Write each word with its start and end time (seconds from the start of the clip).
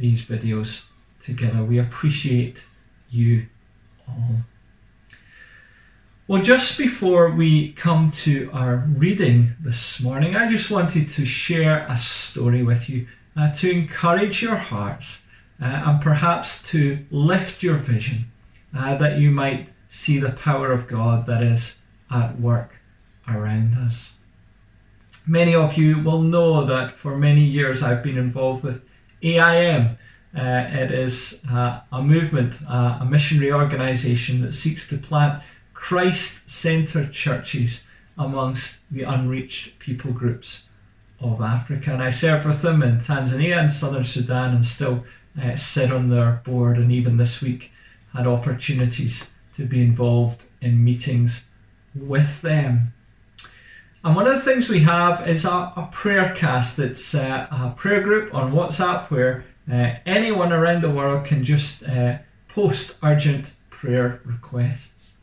these 0.00 0.24
videos 0.26 0.86
together. 1.20 1.62
We 1.62 1.78
appreciate 1.78 2.66
you 3.10 3.46
all. 4.08 4.40
Well, 6.26 6.42
just 6.42 6.78
before 6.78 7.32
we 7.32 7.72
come 7.72 8.12
to 8.22 8.50
our 8.52 8.88
reading 8.96 9.54
this 9.60 10.00
morning, 10.00 10.36
I 10.36 10.48
just 10.48 10.70
wanted 10.70 11.10
to 11.10 11.26
share 11.26 11.86
a 11.88 11.96
story 11.96 12.62
with 12.62 12.88
you 12.88 13.08
uh, 13.36 13.50
to 13.54 13.70
encourage 13.70 14.40
your 14.40 14.56
hearts 14.56 15.22
uh, 15.60 15.64
and 15.64 16.00
perhaps 16.00 16.62
to 16.70 17.04
lift 17.10 17.62
your 17.62 17.76
vision 17.76 18.30
uh, 18.76 18.96
that 18.96 19.18
you 19.18 19.32
might 19.32 19.70
see 19.88 20.20
the 20.20 20.30
power 20.30 20.70
of 20.70 20.86
God 20.86 21.26
that 21.26 21.42
is 21.42 21.80
at 22.10 22.40
work 22.40 22.76
around 23.28 23.74
us. 23.74 24.12
Many 25.26 25.54
of 25.54 25.76
you 25.76 26.00
will 26.00 26.22
know 26.22 26.64
that 26.64 26.94
for 26.94 27.16
many 27.16 27.44
years 27.44 27.82
I've 27.82 28.02
been 28.02 28.18
involved 28.18 28.62
with 28.62 28.82
AIM. 29.22 29.98
Uh, 30.36 30.66
it 30.70 30.92
is 30.92 31.42
uh, 31.50 31.80
a 31.90 32.02
movement, 32.02 32.60
uh, 32.68 32.98
a 33.00 33.04
missionary 33.04 33.52
organisation 33.52 34.42
that 34.42 34.52
seeks 34.52 34.88
to 34.88 34.96
plant 34.96 35.42
Christ 35.74 36.48
centred 36.48 37.12
churches 37.12 37.86
amongst 38.16 38.92
the 38.92 39.02
unreached 39.02 39.78
people 39.78 40.12
groups 40.12 40.66
of 41.20 41.40
Africa. 41.40 41.92
And 41.92 42.02
I 42.02 42.10
served 42.10 42.46
with 42.46 42.62
them 42.62 42.82
in 42.82 42.98
Tanzania 42.98 43.58
and 43.58 43.72
southern 43.72 44.04
Sudan 44.04 44.54
and 44.54 44.64
still 44.64 45.04
uh, 45.40 45.56
sit 45.56 45.90
on 45.90 46.10
their 46.10 46.42
board. 46.44 46.76
And 46.76 46.92
even 46.92 47.16
this 47.16 47.42
week 47.42 47.72
had 48.14 48.26
opportunities 48.26 49.32
to 49.56 49.64
be 49.64 49.82
involved 49.82 50.44
in 50.60 50.84
meetings 50.84 51.50
with 51.94 52.42
them. 52.42 52.92
And 54.02 54.16
one 54.16 54.26
of 54.26 54.34
the 54.34 54.40
things 54.40 54.70
we 54.70 54.80
have 54.80 55.28
is 55.28 55.44
a, 55.44 55.50
a 55.76 55.88
prayer 55.92 56.34
cast. 56.34 56.78
It's 56.78 57.14
uh, 57.14 57.46
a 57.50 57.74
prayer 57.76 58.00
group 58.00 58.34
on 58.34 58.52
WhatsApp 58.52 59.10
where 59.10 59.44
uh, 59.70 59.96
anyone 60.06 60.54
around 60.54 60.82
the 60.82 60.90
world 60.90 61.26
can 61.26 61.44
just 61.44 61.86
uh, 61.86 62.18
post 62.48 62.96
urgent 63.02 63.54
prayer 63.68 64.22
requests. 64.24 65.16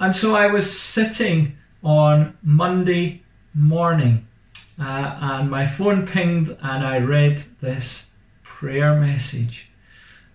And 0.00 0.14
so 0.14 0.34
I 0.34 0.48
was 0.48 0.76
sitting 0.76 1.56
on 1.84 2.36
Monday 2.42 3.22
morning 3.54 4.26
uh, 4.80 5.18
and 5.20 5.48
my 5.48 5.64
phone 5.64 6.04
pinged 6.04 6.48
and 6.60 6.84
I 6.84 6.98
read 6.98 7.38
this 7.60 8.10
prayer 8.42 8.98
message. 8.98 9.70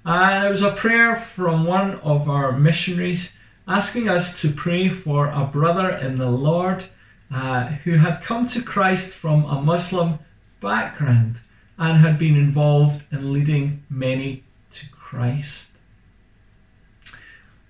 And 0.06 0.46
it 0.46 0.50
was 0.50 0.64
a 0.64 0.72
prayer 0.72 1.18
from 1.18 1.66
one 1.66 1.96
of 2.00 2.30
our 2.30 2.54
missionaries 2.54 3.36
asking 3.68 4.08
us 4.08 4.40
to 4.42 4.50
pray 4.50 4.88
for 4.88 5.28
a 5.28 5.46
brother 5.46 5.90
in 5.90 6.18
the 6.18 6.30
Lord 6.30 6.86
uh, 7.34 7.66
who 7.84 7.98
had 7.98 8.22
come 8.22 8.46
to 8.48 8.62
Christ 8.62 9.12
from 9.14 9.44
a 9.46 9.60
Muslim 9.60 10.20
background 10.62 11.42
and 11.78 11.98
had 11.98 12.20
been 12.20 12.36
involved 12.36 13.12
in 13.12 13.34
leading 13.34 13.84
many 13.90 14.44
to 14.72 14.90
Christ. 14.92 15.72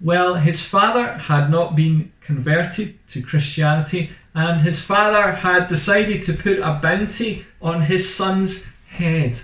Well, 0.02 0.36
his 0.36 0.66
father 0.66 1.14
had 1.14 1.50
not 1.50 1.78
been 1.78 2.12
converted 2.20 3.00
to 3.08 3.22
Christianity, 3.22 4.10
and 4.36 4.62
his 4.62 4.82
father 4.82 5.32
had 5.32 5.70
decided 5.70 6.24
to 6.24 6.34
put 6.34 6.60
a 6.60 6.80
bounty 6.82 7.46
on 7.62 7.84
his 7.84 8.14
son's 8.14 8.70
head. 8.90 9.40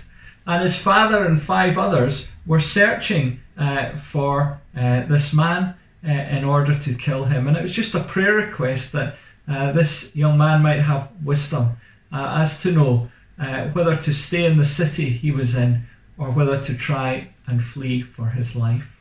And 0.46 0.62
his 0.62 0.76
father 0.76 1.24
and 1.24 1.40
five 1.40 1.78
others 1.78 2.28
were 2.44 2.60
searching 2.60 3.40
uh, 3.56 3.96
for 3.96 4.60
uh, 4.76 5.06
this 5.06 5.32
man 5.32 5.74
uh, 6.06 6.10
in 6.10 6.44
order 6.44 6.78
to 6.78 6.94
kill 6.94 7.24
him. 7.24 7.48
And 7.48 7.56
it 7.56 7.62
was 7.62 7.72
just 7.72 7.94
a 7.94 8.00
prayer 8.00 8.34
request 8.34 8.92
that 8.92 9.16
uh, 9.48 9.72
this 9.72 10.14
young 10.14 10.38
man 10.38 10.62
might 10.62 10.80
have 10.80 11.12
wisdom 11.24 11.76
uh, 12.12 12.36
as 12.38 12.62
to 12.62 12.72
know 12.72 13.10
uh, 13.38 13.68
whether 13.68 13.96
to 13.96 14.12
stay 14.12 14.44
in 14.44 14.58
the 14.58 14.64
city 14.64 15.10
he 15.10 15.30
was 15.30 15.56
in 15.56 15.84
or 16.18 16.30
whether 16.30 16.60
to 16.62 16.76
try 16.76 17.30
and 17.46 17.64
flee 17.64 18.02
for 18.02 18.30
his 18.30 18.54
life. 18.54 19.00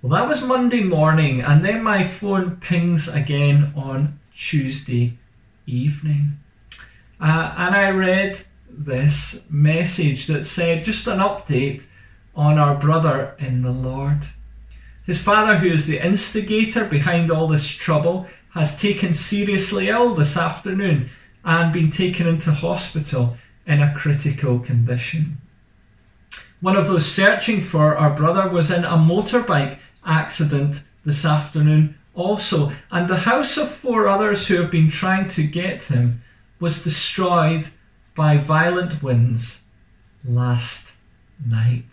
Well, 0.00 0.12
that 0.12 0.28
was 0.28 0.42
Monday 0.42 0.84
morning, 0.84 1.40
and 1.40 1.64
then 1.64 1.82
my 1.82 2.04
phone 2.04 2.56
pings 2.56 3.08
again 3.08 3.72
on 3.74 4.20
Tuesday 4.36 5.18
evening. 5.66 6.38
Uh, 7.20 7.52
and 7.56 7.74
I 7.74 7.90
read 7.90 8.40
this 8.70 9.42
message 9.50 10.28
that 10.28 10.44
said 10.44 10.84
just 10.84 11.08
an 11.08 11.18
update 11.18 11.82
on 12.36 12.58
our 12.58 12.76
brother 12.76 13.34
in 13.40 13.62
the 13.62 13.72
Lord. 13.72 14.26
His 15.04 15.20
father, 15.20 15.56
who 15.56 15.68
is 15.68 15.86
the 15.86 16.04
instigator 16.04 16.84
behind 16.84 17.30
all 17.30 17.48
this 17.48 17.66
trouble, 17.66 18.26
has 18.58 18.80
taken 18.80 19.14
seriously 19.14 19.88
ill 19.88 20.14
this 20.14 20.36
afternoon 20.36 21.08
and 21.44 21.72
been 21.72 21.90
taken 21.90 22.26
into 22.26 22.50
hospital 22.50 23.36
in 23.66 23.80
a 23.80 23.94
critical 23.94 24.58
condition. 24.58 25.38
One 26.60 26.76
of 26.76 26.88
those 26.88 27.06
searching 27.06 27.62
for 27.62 27.96
our 27.96 28.14
brother 28.16 28.48
was 28.48 28.70
in 28.70 28.84
a 28.84 28.96
motorbike 28.96 29.78
accident 30.04 30.82
this 31.04 31.24
afternoon 31.24 31.96
also, 32.14 32.72
and 32.90 33.08
the 33.08 33.18
house 33.18 33.56
of 33.56 33.70
four 33.70 34.08
others 34.08 34.48
who 34.48 34.56
have 34.56 34.72
been 34.72 34.90
trying 34.90 35.28
to 35.28 35.44
get 35.44 35.84
him 35.84 36.20
was 36.58 36.82
destroyed 36.82 37.68
by 38.16 38.36
violent 38.38 39.00
winds 39.04 39.62
last 40.24 40.96
night. 41.46 41.86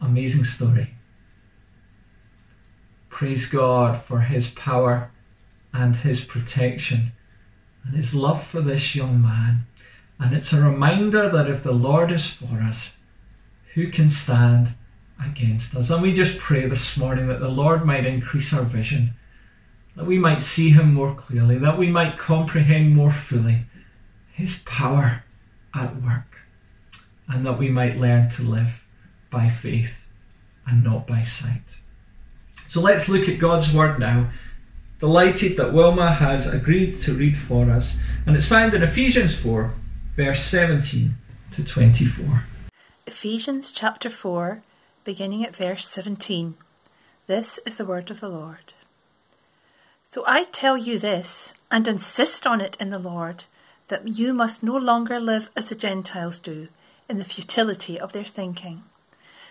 Amazing 0.00 0.44
story. 0.44 0.94
Praise 3.20 3.44
God 3.44 4.00
for 4.00 4.20
his 4.20 4.48
power 4.48 5.10
and 5.74 5.94
his 5.94 6.24
protection 6.24 7.12
and 7.84 7.94
his 7.94 8.14
love 8.14 8.42
for 8.42 8.62
this 8.62 8.96
young 8.96 9.20
man. 9.20 9.66
And 10.18 10.34
it's 10.34 10.54
a 10.54 10.62
reminder 10.62 11.28
that 11.28 11.50
if 11.50 11.62
the 11.62 11.70
Lord 11.70 12.10
is 12.10 12.30
for 12.30 12.62
us, 12.62 12.96
who 13.74 13.90
can 13.90 14.08
stand 14.08 14.68
against 15.22 15.76
us? 15.76 15.90
And 15.90 16.00
we 16.00 16.14
just 16.14 16.38
pray 16.38 16.66
this 16.66 16.96
morning 16.96 17.28
that 17.28 17.40
the 17.40 17.50
Lord 17.50 17.84
might 17.84 18.06
increase 18.06 18.54
our 18.54 18.62
vision, 18.62 19.12
that 19.96 20.06
we 20.06 20.18
might 20.18 20.40
see 20.40 20.70
Him 20.70 20.94
more 20.94 21.14
clearly, 21.14 21.58
that 21.58 21.76
we 21.76 21.90
might 21.90 22.16
comprehend 22.16 22.96
more 22.96 23.12
fully 23.12 23.66
His 24.32 24.60
power 24.64 25.24
at 25.74 26.02
work, 26.02 26.38
and 27.28 27.44
that 27.44 27.58
we 27.58 27.68
might 27.68 27.98
learn 27.98 28.30
to 28.30 28.42
live 28.42 28.86
by 29.28 29.50
faith 29.50 30.06
and 30.66 30.82
not 30.82 31.06
by 31.06 31.20
sight. 31.20 31.80
So 32.70 32.80
let's 32.80 33.08
look 33.08 33.28
at 33.28 33.40
God's 33.40 33.74
Word 33.74 33.98
now. 33.98 34.30
Delighted 35.00 35.56
that 35.56 35.72
Wilma 35.72 36.12
has 36.12 36.46
agreed 36.46 36.94
to 36.98 37.12
read 37.12 37.36
for 37.36 37.68
us, 37.68 37.98
and 38.24 38.36
it's 38.36 38.46
found 38.46 38.74
in 38.74 38.84
Ephesians 38.84 39.34
4, 39.34 39.74
verse 40.14 40.44
17 40.44 41.16
to 41.50 41.64
24. 41.64 42.44
Ephesians 43.08 43.72
chapter 43.72 44.08
4, 44.08 44.62
beginning 45.02 45.44
at 45.44 45.56
verse 45.56 45.88
17. 45.88 46.54
This 47.26 47.58
is 47.66 47.74
the 47.74 47.84
word 47.84 48.08
of 48.08 48.20
the 48.20 48.28
Lord. 48.28 48.74
So 50.08 50.22
I 50.24 50.44
tell 50.44 50.78
you 50.78 51.00
this, 51.00 51.52
and 51.72 51.88
insist 51.88 52.46
on 52.46 52.60
it 52.60 52.76
in 52.78 52.90
the 52.90 53.00
Lord, 53.00 53.46
that 53.88 54.06
you 54.06 54.32
must 54.32 54.62
no 54.62 54.76
longer 54.76 55.18
live 55.18 55.50
as 55.56 55.70
the 55.70 55.74
Gentiles 55.74 56.38
do, 56.38 56.68
in 57.08 57.18
the 57.18 57.24
futility 57.24 57.98
of 57.98 58.12
their 58.12 58.22
thinking. 58.22 58.84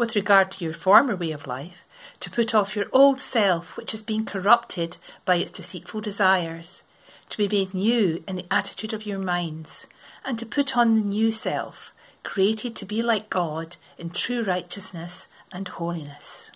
with 0.00 0.16
regard 0.16 0.50
to 0.50 0.64
your 0.64 0.72
former 0.72 1.14
way 1.14 1.30
of 1.30 1.46
life, 1.46 1.84
to 2.20 2.30
put 2.30 2.54
off 2.54 2.74
your 2.74 2.86
old 2.90 3.20
self, 3.20 3.76
which 3.76 3.90
has 3.90 4.00
been 4.00 4.24
corrupted 4.24 4.96
by 5.26 5.36
its 5.36 5.50
deceitful 5.50 6.00
desires, 6.00 6.82
to 7.28 7.36
be 7.36 7.46
made 7.46 7.74
new 7.74 8.24
in 8.26 8.36
the 8.36 8.46
attitude 8.50 8.94
of 8.94 9.04
your 9.04 9.18
minds 9.18 9.86
and 10.24 10.38
to 10.38 10.46
put 10.46 10.74
on 10.74 10.94
the 10.94 11.02
new 11.02 11.30
self, 11.30 11.92
created 12.22 12.74
to 12.74 12.86
be 12.86 13.02
like 13.02 13.28
God 13.28 13.76
in 13.98 14.08
true 14.08 14.42
righteousness 14.42 15.28
and 15.52 15.68
holiness. 15.68 16.50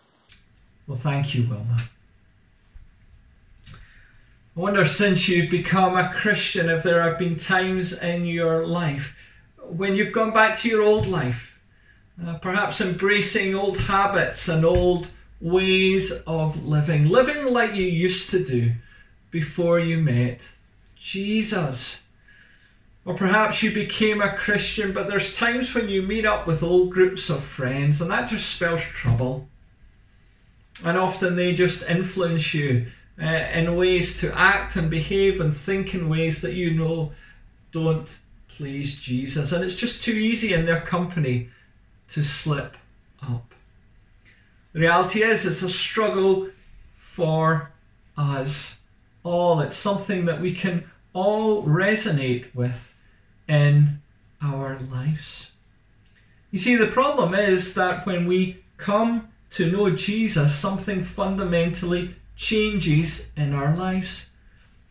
Well, 0.87 0.97
thank 0.97 1.35
you, 1.35 1.47
Wilma. 1.47 1.83
I 3.69 3.75
wonder, 4.55 4.87
since 4.87 5.29
you've 5.29 5.51
become 5.51 5.99
a 5.99 6.15
Christian, 6.15 6.71
if 6.71 6.83
there 6.83 7.03
have 7.03 7.19
been 7.19 7.37
times 7.37 7.93
in 7.93 8.25
your 8.25 8.67
life 8.67 9.19
when 9.59 9.97
you've 9.97 10.15
gone 10.15 10.33
back 10.33 10.59
to 10.61 10.69
your 10.71 10.83
old 10.83 11.07
life, 11.07 11.54
uh, 12.23 12.35
perhaps 12.35 12.81
embracing 12.81 13.55
old 13.55 13.79
habits 13.79 14.49
and 14.49 14.65
old 14.65 15.09
ways 15.41 16.23
of 16.27 16.65
living, 16.65 17.07
living 17.07 17.47
like 17.53 17.75
you 17.75 17.85
used 17.85 18.31
to 18.31 18.45
do 18.45 18.73
before 19.31 19.81
you 19.81 19.99
met 19.99 20.53
Jesus. 20.97 22.01
Or 23.05 23.15
perhaps 23.15 23.63
you 23.63 23.71
became 23.71 24.23
a 24.23 24.35
Christian, 24.35 24.93
but 24.93 25.09
there's 25.09 25.37
times 25.37 25.75
when 25.75 25.89
you 25.89 26.03
meet 26.03 26.25
up 26.25 26.47
with 26.47 26.63
old 26.63 26.91
groups 26.91 27.29
of 27.29 27.43
friends, 27.43 28.01
and 28.01 28.11
that 28.11 28.31
just 28.31 28.49
spells 28.49 28.81
trouble. 28.81 29.49
And 30.85 30.97
often 30.97 31.37
they 31.37 31.55
just 31.55 31.89
influence 31.89 32.55
you 32.55 32.87
uh, 33.21 33.27
in 33.27 33.77
ways 33.77 34.19
to 34.21 34.37
act 34.37 34.77
and 34.77 34.89
behave 34.89 35.41
and 35.41 35.55
think 35.55 35.95
in 35.95 36.09
ways 36.09 36.41
that 36.41 36.55
you 36.55 36.71
know 36.73 37.13
don't 37.73 38.19
please 38.49 38.99
Jesus. 39.01 39.53
And 39.53 39.63
it's 39.65 39.77
just 39.77 40.03
too 40.03 40.13
easy 40.13 40.55
in 40.55 40.65
their 40.65 40.81
company 40.81 41.51
to 42.15 42.25
slip 42.25 42.77
up. 43.23 43.53
The 44.73 44.81
reality 44.81 45.23
is, 45.23 45.47
it's 45.47 45.63
a 45.63 45.71
struggle 45.71 46.49
for 46.93 47.73
us 48.17 48.81
all. 49.23 49.61
It's 49.61 49.77
something 49.77 50.25
that 50.25 50.41
we 50.41 50.53
can 50.53 50.91
all 51.13 51.65
resonate 51.65 52.55
with 52.55 52.97
in 53.49 54.01
our 54.43 54.79
lives. 54.91 55.53
You 56.51 56.59
see, 56.59 56.75
the 56.75 56.87
problem 56.87 57.35
is 57.35 57.75
that 57.75 58.07
when 58.07 58.27
we 58.27 58.65
come 58.77 59.29
to 59.51 59.71
know 59.71 59.91
Jesus, 59.91 60.55
something 60.55 61.05
fundamentally 61.05 62.17
changes 62.37 63.31
in 63.37 63.53
our 63.53 63.77
lives. 63.77 64.31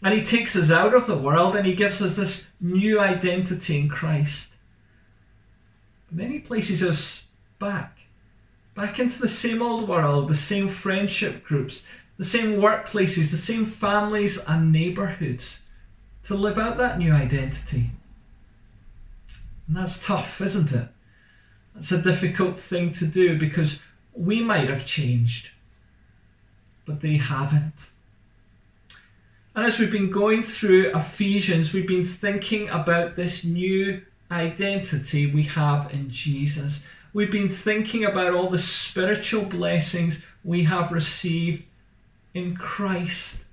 And 0.01 0.13
He 0.13 0.23
takes 0.23 0.55
us 0.55 0.71
out 0.71 0.93
of 0.93 1.07
the 1.07 1.17
world 1.17 1.55
and 1.55 1.65
He 1.65 1.75
gives 1.75 2.01
us 2.01 2.15
this 2.15 2.47
new 2.61 2.99
identity 2.99 3.77
in 3.77 3.89
Christ. 3.89 4.52
But 6.13 6.21
then 6.21 6.31
He 6.31 6.39
places 6.39 6.83
us 6.83 7.29
back, 7.57 7.97
back 8.75 8.99
into 8.99 9.19
the 9.19 9.27
same 9.27 9.63
old 9.63 9.89
world, 9.89 10.27
the 10.27 10.35
same 10.35 10.69
friendship 10.69 11.43
groups, 11.43 11.83
the 12.17 12.23
same 12.23 12.61
workplaces, 12.61 13.31
the 13.31 13.37
same 13.37 13.65
families 13.65 14.37
and 14.45 14.71
neighbourhoods 14.71 15.63
to 16.23 16.35
live 16.35 16.59
out 16.59 16.77
that 16.77 16.99
new 16.99 17.11
identity. 17.11 17.89
And 19.67 19.75
that's 19.75 20.05
tough, 20.05 20.39
isn't 20.39 20.71
it? 20.71 20.87
That's 21.73 21.91
a 21.91 22.01
difficult 22.01 22.59
thing 22.59 22.91
to 22.91 23.07
do 23.07 23.39
because 23.39 23.81
we 24.13 24.43
might 24.43 24.69
have 24.69 24.85
changed, 24.85 25.49
but 26.85 27.01
they 27.01 27.17
haven't. 27.17 27.87
And 29.55 29.65
as 29.65 29.79
we've 29.79 29.91
been 29.91 30.11
going 30.11 30.43
through 30.43 30.95
Ephesians, 30.95 31.73
we've 31.73 31.87
been 31.87 32.05
thinking 32.05 32.69
about 32.69 33.15
this 33.15 33.43
new 33.43 34.03
identity 34.33 35.27
we 35.27 35.43
have 35.43 35.93
in 35.93 36.09
Jesus. 36.09 36.83
We've 37.13 37.31
been 37.31 37.49
thinking 37.49 38.03
about 38.03 38.33
all 38.33 38.49
the 38.49 38.57
spiritual 38.57 39.45
blessings 39.45 40.23
we 40.43 40.63
have 40.63 40.91
received 40.91 41.65
in 42.33 42.57
Christ. 42.57 43.45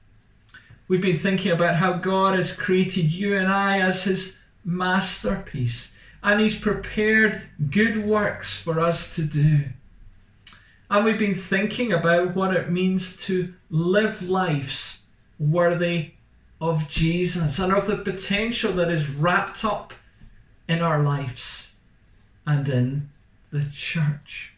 We've 0.89 1.03
been 1.03 1.19
thinking 1.19 1.53
about 1.53 1.77
how 1.77 1.93
God 1.93 2.37
has 2.37 2.57
created 2.57 3.13
you 3.13 3.37
and 3.37 3.49
I 3.49 3.79
as 3.81 4.05
His 4.05 4.39
masterpiece, 4.65 5.93
and 6.23 6.41
He's 6.41 6.59
prepared 6.59 7.43
good 7.71 8.05
works 8.05 8.61
for 8.61 8.81
us 8.81 9.15
to 9.17 9.23
do. 9.23 9.65
And 10.91 11.05
we've 11.05 11.19
been 11.19 11.37
thinking 11.37 11.93
about 11.93 12.35
what 12.35 12.57
it 12.57 12.71
means 12.71 13.17
to 13.27 13.55
live 13.71 14.23
lives 14.29 15.03
worthy 15.39 16.13
of 16.61 16.89
Jesus 16.89 17.59
and 17.59 17.73
of 17.73 17.87
the 17.87 17.97
potential 17.97 18.73
that 18.73 18.91
is 18.91 19.09
wrapped 19.09 19.65
up 19.65 19.95
in 20.71 20.83
our 20.83 21.03
lives 21.03 21.73
and 22.47 22.69
in 22.69 23.11
the 23.51 23.65
church. 23.75 24.55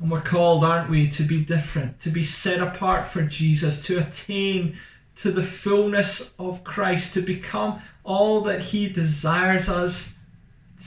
And 0.00 0.10
we're 0.10 0.20
called, 0.20 0.64
aren't 0.64 0.90
we, 0.90 1.08
to 1.10 1.22
be 1.22 1.44
different, 1.44 2.00
to 2.00 2.10
be 2.10 2.24
set 2.24 2.60
apart 2.60 3.06
for 3.06 3.22
Jesus, 3.22 3.80
to 3.86 3.98
attain 3.98 4.76
to 5.14 5.30
the 5.30 5.44
fullness 5.44 6.34
of 6.36 6.64
Christ, 6.64 7.14
to 7.14 7.20
become 7.20 7.80
all 8.02 8.40
that 8.40 8.60
He 8.60 8.88
desires 8.88 9.68
us 9.68 10.16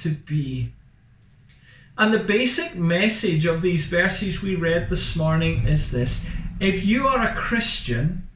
to 0.02 0.10
be. 0.10 0.74
And 1.98 2.14
the 2.14 2.20
basic 2.20 2.76
message 2.76 3.46
of 3.46 3.62
these 3.62 3.86
verses 3.86 4.42
we 4.42 4.56
read 4.56 4.90
this 4.90 5.16
morning 5.16 5.66
is 5.68 5.92
this 5.92 6.30
if 6.60 6.86
you 6.86 7.08
are 7.08 7.26
a 7.26 7.34
Christian, 7.34 8.28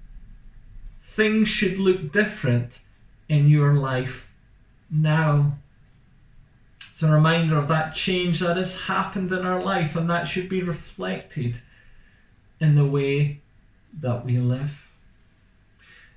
things 1.01 1.49
should 1.49 1.77
look 1.77 2.13
different 2.13 2.79
in 3.27 3.49
your 3.49 3.73
life 3.73 4.32
now. 4.93 5.57
It's 6.93 7.01
a 7.01 7.11
reminder 7.11 7.57
of 7.57 7.67
that 7.69 7.95
change 7.95 8.39
that 8.39 8.57
has 8.57 8.81
happened 8.81 9.31
in 9.31 9.45
our 9.45 9.61
life, 9.61 9.95
and 9.95 10.09
that 10.09 10.27
should 10.27 10.47
be 10.47 10.61
reflected 10.61 11.59
in 12.59 12.75
the 12.75 12.85
way 12.85 13.41
that 13.99 14.23
we 14.25 14.37
live. 14.37 14.87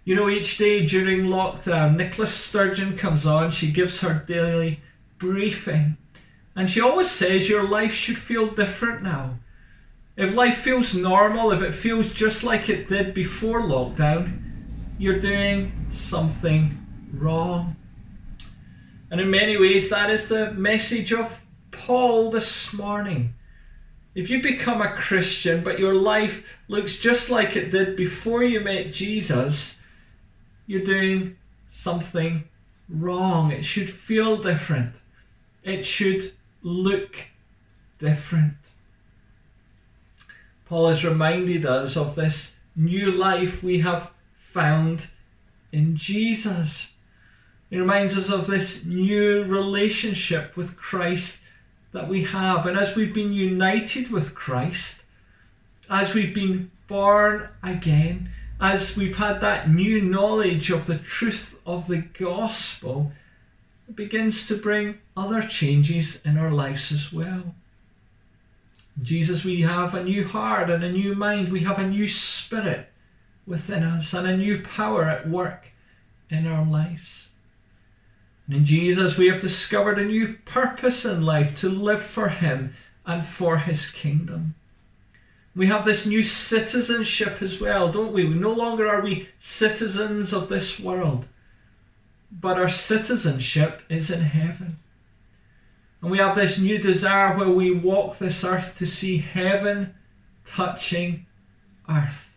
You 0.04 0.14
know, 0.14 0.28
each 0.28 0.58
day 0.58 0.86
during 0.86 1.22
lockdown, 1.22 1.96
Nicola 1.96 2.28
Sturgeon 2.28 2.96
comes 2.96 3.26
on, 3.26 3.50
she 3.50 3.72
gives 3.72 4.00
her 4.02 4.22
daily 4.26 4.80
briefing. 5.18 5.96
And 6.54 6.70
she 6.70 6.80
always 6.80 7.10
says 7.10 7.48
your 7.48 7.68
life 7.68 7.92
should 7.92 8.18
feel 8.18 8.46
different 8.46 9.02
now. 9.02 9.38
If 10.16 10.34
life 10.34 10.58
feels 10.58 10.94
normal, 10.94 11.50
if 11.50 11.60
it 11.60 11.72
feels 11.72 12.10
just 12.10 12.44
like 12.44 12.68
it 12.68 12.88
did 12.88 13.12
before 13.14 13.60
lockdown, 13.60 14.40
you're 14.98 15.18
doing 15.18 15.86
something 15.90 16.86
wrong. 17.12 17.76
And 19.10 19.20
in 19.20 19.30
many 19.30 19.56
ways, 19.56 19.90
that 19.90 20.10
is 20.10 20.28
the 20.28 20.52
message 20.52 21.12
of 21.12 21.44
Paul 21.70 22.30
this 22.30 22.72
morning. 22.72 23.34
If 24.14 24.30
you 24.30 24.42
become 24.42 24.80
a 24.80 24.94
Christian, 24.94 25.62
but 25.62 25.78
your 25.78 25.94
life 25.94 26.58
looks 26.68 26.98
just 26.98 27.30
like 27.30 27.54
it 27.54 27.70
did 27.70 27.96
before 27.96 28.42
you 28.42 28.60
met 28.60 28.92
Jesus, 28.92 29.78
you're 30.66 30.82
doing 30.82 31.36
something 31.68 32.44
wrong. 32.88 33.52
It 33.52 33.64
should 33.64 33.90
feel 33.90 34.38
different. 34.38 35.00
It 35.62 35.84
should 35.84 36.32
look 36.62 37.16
different. 37.98 38.56
Paul 40.66 40.88
has 40.88 41.04
reminded 41.04 41.64
us 41.64 41.96
of 41.96 42.14
this 42.16 42.56
new 42.74 43.12
life 43.12 43.62
we 43.62 43.80
have 43.80 44.12
found 44.34 45.10
in 45.70 45.94
Jesus. 45.94 46.95
He 47.70 47.78
reminds 47.78 48.16
us 48.16 48.30
of 48.30 48.46
this 48.46 48.84
new 48.84 49.44
relationship 49.44 50.56
with 50.56 50.76
Christ 50.76 51.42
that 51.92 52.08
we 52.08 52.24
have. 52.24 52.66
And 52.66 52.78
as 52.78 52.94
we've 52.94 53.14
been 53.14 53.32
united 53.32 54.10
with 54.10 54.34
Christ, 54.34 55.04
as 55.90 56.14
we've 56.14 56.34
been 56.34 56.70
born 56.86 57.48
again, 57.62 58.30
as 58.60 58.96
we've 58.96 59.16
had 59.16 59.40
that 59.40 59.70
new 59.70 60.00
knowledge 60.00 60.70
of 60.70 60.86
the 60.86 60.98
truth 60.98 61.60
of 61.66 61.88
the 61.88 61.98
gospel, 61.98 63.12
it 63.88 63.96
begins 63.96 64.46
to 64.48 64.56
bring 64.56 64.98
other 65.16 65.42
changes 65.42 66.24
in 66.24 66.38
our 66.38 66.50
lives 66.50 66.92
as 66.92 67.12
well. 67.12 67.54
Jesus, 69.02 69.44
we 69.44 69.60
have 69.62 69.94
a 69.94 70.02
new 70.02 70.26
heart 70.26 70.70
and 70.70 70.82
a 70.82 70.90
new 70.90 71.14
mind. 71.14 71.50
We 71.50 71.60
have 71.60 71.78
a 71.78 71.86
new 71.86 72.06
spirit 72.06 72.88
within 73.46 73.82
us 73.82 74.14
and 74.14 74.26
a 74.26 74.36
new 74.36 74.62
power 74.62 75.04
at 75.04 75.28
work 75.28 75.66
in 76.30 76.46
our 76.46 76.64
lives. 76.64 77.25
And 78.46 78.56
in 78.56 78.64
Jesus, 78.64 79.16
we 79.16 79.28
have 79.28 79.40
discovered 79.40 79.98
a 79.98 80.04
new 80.04 80.34
purpose 80.44 81.04
in 81.04 81.24
life 81.24 81.56
to 81.60 81.68
live 81.68 82.02
for 82.02 82.28
Him 82.28 82.74
and 83.04 83.24
for 83.24 83.58
His 83.58 83.90
kingdom. 83.90 84.54
We 85.54 85.68
have 85.68 85.84
this 85.84 86.06
new 86.06 86.22
citizenship 86.22 87.42
as 87.42 87.60
well, 87.60 87.90
don't 87.90 88.12
we? 88.12 88.28
No 88.28 88.52
longer 88.52 88.88
are 88.88 89.02
we 89.02 89.28
citizens 89.38 90.32
of 90.32 90.48
this 90.48 90.78
world 90.78 91.26
but 92.30 92.58
our 92.58 92.68
citizenship 92.68 93.82
is 93.88 94.10
in 94.10 94.20
heaven. 94.20 94.78
And 96.02 96.10
we 96.10 96.18
have 96.18 96.36
this 96.36 96.58
new 96.58 96.78
desire 96.78 97.36
where 97.36 97.48
we 97.48 97.70
walk 97.70 98.18
this 98.18 98.44
earth 98.44 98.76
to 98.78 98.86
see 98.86 99.18
heaven 99.18 99.94
touching 100.44 101.26
earth, 101.88 102.36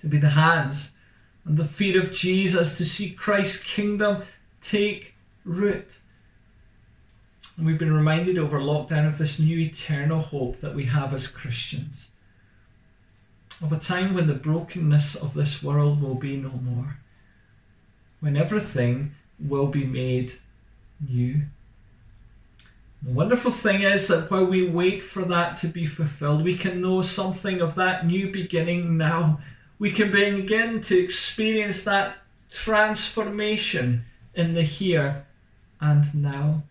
to 0.00 0.06
be 0.06 0.18
the 0.18 0.30
hands 0.30 0.92
and 1.44 1.56
the 1.56 1.64
feet 1.64 1.96
of 1.96 2.12
Jesus, 2.12 2.76
to 2.78 2.84
see 2.84 3.10
Christ's 3.10 3.64
kingdom 3.64 4.22
take 4.68 5.14
root. 5.44 5.98
And 7.56 7.66
we've 7.66 7.78
been 7.78 7.92
reminded 7.92 8.38
over 8.38 8.60
lockdown 8.60 9.06
of 9.08 9.18
this 9.18 9.38
new 9.38 9.58
eternal 9.58 10.20
hope 10.20 10.60
that 10.60 10.74
we 10.74 10.84
have 10.86 11.14
as 11.14 11.26
Christians, 11.26 12.12
of 13.62 13.72
a 13.72 13.78
time 13.78 14.14
when 14.14 14.26
the 14.26 14.34
brokenness 14.34 15.14
of 15.14 15.34
this 15.34 15.62
world 15.62 16.02
will 16.02 16.14
be 16.14 16.36
no 16.36 16.50
more 16.50 16.98
when 18.20 18.36
everything 18.36 19.14
will 19.38 19.66
be 19.66 19.84
made 19.84 20.32
new. 21.06 21.42
The 23.02 23.12
wonderful 23.12 23.52
thing 23.52 23.82
is 23.82 24.08
that 24.08 24.30
while 24.30 24.46
we 24.46 24.68
wait 24.68 25.02
for 25.02 25.24
that 25.24 25.58
to 25.58 25.68
be 25.68 25.86
fulfilled, 25.86 26.42
we 26.42 26.56
can 26.56 26.80
know 26.80 27.02
something 27.02 27.60
of 27.60 27.74
that 27.74 28.06
new 28.06 28.32
beginning 28.32 28.96
now. 28.96 29.40
We 29.78 29.92
can 29.92 30.10
begin 30.10 30.80
to 30.80 30.98
experience 30.98 31.84
that 31.84 32.18
transformation 32.50 34.06
in 34.36 34.54
the 34.54 34.62
here 34.62 35.26
and 35.80 36.14
now. 36.14 36.62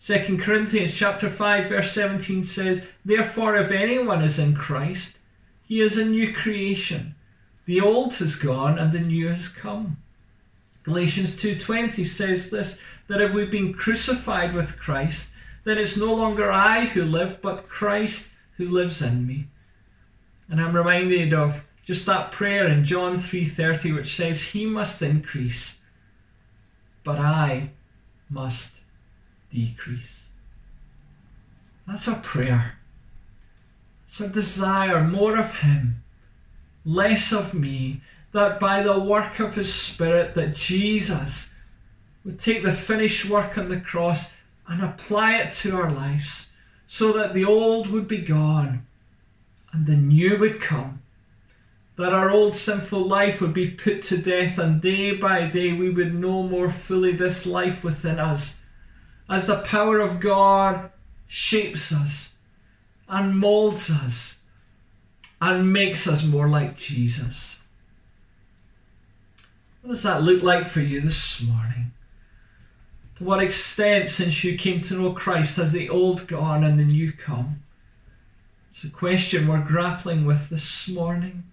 2 0.00 0.38
Corinthians 0.38 0.94
chapter 0.94 1.28
5 1.28 1.68
verse 1.68 1.92
17 1.92 2.44
says, 2.44 2.86
Therefore 3.04 3.56
if 3.56 3.70
anyone 3.70 4.22
is 4.22 4.38
in 4.38 4.54
Christ, 4.54 5.18
he 5.66 5.80
is 5.80 5.98
a 5.98 6.04
new 6.04 6.32
creation. 6.32 7.14
The 7.64 7.80
old 7.80 8.14
has 8.16 8.36
gone 8.36 8.78
and 8.78 8.92
the 8.92 9.00
new 9.00 9.28
has 9.28 9.48
come. 9.48 9.96
Galatians 10.82 11.34
2:20 11.36 12.06
says 12.06 12.50
this 12.50 12.78
that 13.08 13.22
if 13.22 13.32
we've 13.32 13.50
been 13.50 13.72
crucified 13.72 14.52
with 14.52 14.78
Christ, 14.78 15.32
then 15.64 15.78
it's 15.78 15.96
no 15.96 16.12
longer 16.14 16.52
I 16.52 16.86
who 16.86 17.02
live, 17.02 17.40
but 17.40 17.68
Christ 17.68 18.32
who 18.58 18.68
lives 18.68 19.00
in 19.00 19.26
me. 19.26 19.48
And 20.48 20.60
I'm 20.60 20.76
reminded 20.76 21.32
of 21.32 21.66
just 21.84 22.04
that 22.06 22.32
prayer 22.32 22.68
in 22.68 22.84
John 22.84 23.16
3:30 23.16 23.94
which 23.94 24.14
says 24.14 24.42
he 24.42 24.66
must 24.66 25.00
increase, 25.00 25.80
but 27.04 27.18
I 27.18 27.70
must 28.30 28.80
decrease. 29.50 30.24
That's 31.86 32.08
a 32.08 32.14
prayer. 32.14 32.78
It's 34.08 34.20
a 34.20 34.28
desire 34.28 35.04
more 35.04 35.36
of 35.38 35.56
him, 35.56 36.02
less 36.84 37.32
of 37.32 37.54
me, 37.54 38.00
that 38.32 38.58
by 38.58 38.82
the 38.82 38.98
work 38.98 39.38
of 39.38 39.54
his 39.54 39.72
spirit 39.72 40.34
that 40.34 40.56
Jesus 40.56 41.52
would 42.24 42.40
take 42.40 42.62
the 42.62 42.72
finished 42.72 43.26
work 43.26 43.56
on 43.58 43.68
the 43.68 43.80
cross 43.80 44.32
and 44.66 44.82
apply 44.82 45.36
it 45.36 45.52
to 45.52 45.76
our 45.76 45.90
lives 45.90 46.50
so 46.86 47.12
that 47.12 47.34
the 47.34 47.44
old 47.44 47.88
would 47.88 48.08
be 48.08 48.18
gone 48.18 48.86
and 49.72 49.86
the 49.86 49.96
new 49.96 50.38
would 50.38 50.60
come. 50.60 51.02
That 51.96 52.12
our 52.12 52.30
old 52.30 52.56
sinful 52.56 53.06
life 53.06 53.40
would 53.40 53.54
be 53.54 53.70
put 53.70 54.02
to 54.04 54.18
death, 54.18 54.58
and 54.58 54.82
day 54.82 55.14
by 55.14 55.46
day 55.46 55.72
we 55.72 55.90
would 55.90 56.14
know 56.14 56.42
more 56.42 56.70
fully 56.70 57.12
this 57.12 57.46
life 57.46 57.84
within 57.84 58.18
us 58.18 58.60
as 59.28 59.46
the 59.46 59.62
power 59.62 60.00
of 60.00 60.20
God 60.20 60.90
shapes 61.26 61.92
us 61.92 62.34
and 63.08 63.38
molds 63.38 63.90
us 63.90 64.38
and 65.40 65.72
makes 65.72 66.06
us 66.06 66.24
more 66.24 66.48
like 66.48 66.76
Jesus. 66.76 67.58
What 69.82 69.92
does 69.92 70.02
that 70.02 70.22
look 70.22 70.42
like 70.42 70.66
for 70.66 70.80
you 70.80 71.00
this 71.00 71.42
morning? 71.42 71.92
To 73.16 73.24
what 73.24 73.42
extent, 73.42 74.08
since 74.08 74.42
you 74.42 74.58
came 74.58 74.80
to 74.82 74.94
know 74.94 75.12
Christ, 75.12 75.58
has 75.58 75.72
the 75.72 75.88
old 75.88 76.26
gone 76.26 76.64
and 76.64 76.80
the 76.80 76.84
new 76.84 77.12
come? 77.12 77.62
It's 78.70 78.84
a 78.84 78.90
question 78.90 79.46
we're 79.46 79.62
grappling 79.62 80.24
with 80.24 80.48
this 80.48 80.88
morning. 80.88 81.44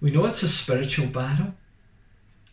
We 0.00 0.10
know 0.10 0.26
it's 0.26 0.42
a 0.42 0.48
spiritual 0.48 1.08
battle. 1.08 1.54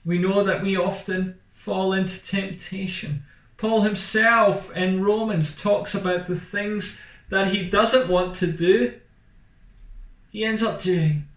We 0.06 0.18
know 0.18 0.44
that 0.44 0.64
we 0.64 0.78
often 0.78 1.40
fall 1.50 1.94
into 1.94 2.24
temptation. 2.24 3.24
Paul 3.58 3.82
himself 3.82 4.76
in 4.76 5.04
Romans 5.04 5.60
talks 5.62 5.96
about 5.96 6.28
the 6.28 6.40
things 6.40 7.00
that 7.30 7.48
he 7.54 7.70
doesn't 7.70 8.10
want 8.10 8.36
to 8.36 8.48
do, 8.48 8.94
he 10.32 10.46
ends 10.46 10.64
up 10.64 10.82
doing. 10.82 11.28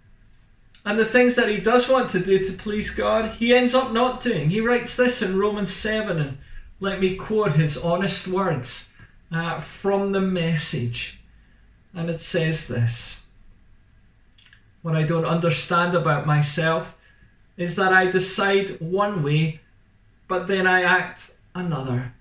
And 0.85 0.99
the 0.99 1.05
things 1.05 1.35
that 1.37 1.49
he 1.49 1.59
does 1.59 1.89
want 1.89 2.11
to 2.11 2.21
do 2.21 2.45
to 2.45 2.53
please 2.53 2.91
God, 2.91 3.33
he 3.33 3.55
ends 3.55 3.75
up 3.75 3.93
not 3.93 4.21
doing. 4.21 4.51
He 4.51 4.61
writes 4.61 4.97
this 4.97 5.21
in 5.23 5.39
Romans 5.39 5.73
7, 5.73 6.19
and 6.19 6.39
let 6.79 7.01
me 7.01 7.17
quote 7.17 7.53
his 7.53 7.77
honest 7.77 8.29
words 8.29 8.91
uh, 9.31 9.61
from 9.61 10.13
the 10.13 10.21
message. 10.21 11.21
And 11.95 12.09
it 12.09 12.21
says 12.21 12.69
this 12.69 13.20
What 14.83 14.97
I 14.97 15.03
don't 15.03 15.25
understand 15.27 15.95
about 15.95 16.27
myself 16.27 16.99
is 17.57 17.77
that 17.77 17.93
I 17.93 18.11
decide 18.11 18.81
one 18.81 19.23
way, 19.23 19.61
but 20.29 20.47
then 20.47 20.67
I 20.67 20.83
act 20.83 21.33
another, 21.55 22.15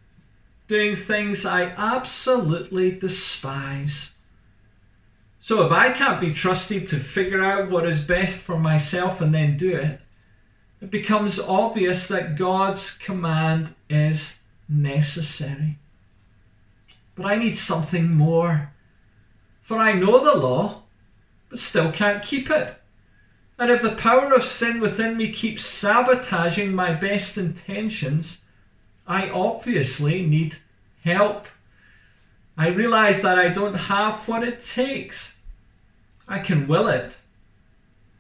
doing 0.68 0.96
things 0.96 1.46
I 1.46 1.66
absolutely 1.78 2.92
despise. 2.92 4.14
So 5.40 5.66
if 5.66 5.72
I 5.72 5.92
can't 5.92 6.20
be 6.20 6.34
trusted 6.34 6.88
to 6.90 6.98
figure 6.98 7.44
out 7.44 7.72
what 7.72 7.88
is 7.88 8.02
best 8.02 8.42
for 8.42 8.60
myself 8.60 9.22
and 9.22 9.34
then 9.34 9.58
do 9.58 9.76
it, 9.76 10.02
it 10.82 10.92
becomes 10.92 11.40
obvious 11.40 12.08
that 12.10 12.38
God's 12.38 12.92
command 12.92 13.76
is 13.90 14.40
necessary. 14.68 15.78
But 17.16 17.26
I 17.26 17.36
need 17.36 17.58
something 17.58 18.12
more. 18.12 18.74
For 19.62 19.78
I 19.78 19.94
know 19.94 20.24
the 20.24 20.40
law, 20.40 20.84
but 21.50 21.60
still 21.60 21.92
can't 21.92 22.24
keep 22.24 22.50
it. 22.50 22.76
And 23.58 23.70
if 23.70 23.82
the 23.82 23.92
power 23.92 24.34
of 24.34 24.46
sin 24.46 24.80
within 24.80 25.18
me 25.18 25.34
keeps 25.34 25.66
sabotaging 25.66 26.74
my 26.74 26.94
best 26.94 27.38
intentions, 27.38 28.42
I 29.06 29.30
obviously 29.30 30.26
need 30.26 30.58
help. 31.04 31.48
I 32.58 32.68
realize 32.68 33.22
that 33.22 33.38
I 33.38 33.50
don't 33.50 33.76
have 33.76 34.28
what 34.28 34.44
it 34.44 34.62
takes. 34.62 35.38
I 36.28 36.40
can 36.40 36.68
will 36.68 36.88
it, 36.88 37.18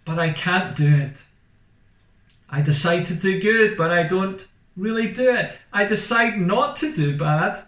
but 0.03 0.19
I 0.19 0.31
can't 0.31 0.75
do 0.75 0.93
it. 0.93 1.24
I 2.50 2.62
decide 2.62 3.05
to 3.05 3.13
do 3.13 3.39
good, 3.39 3.77
but 3.77 3.91
I 3.91 4.03
don't 4.03 4.48
really 4.75 5.13
do 5.13 5.29
it. 5.29 5.55
I 5.71 5.86
decide 5.86 6.39
not 6.39 6.75
to 6.77 6.93
do 6.93 7.17
bad, 7.17 7.59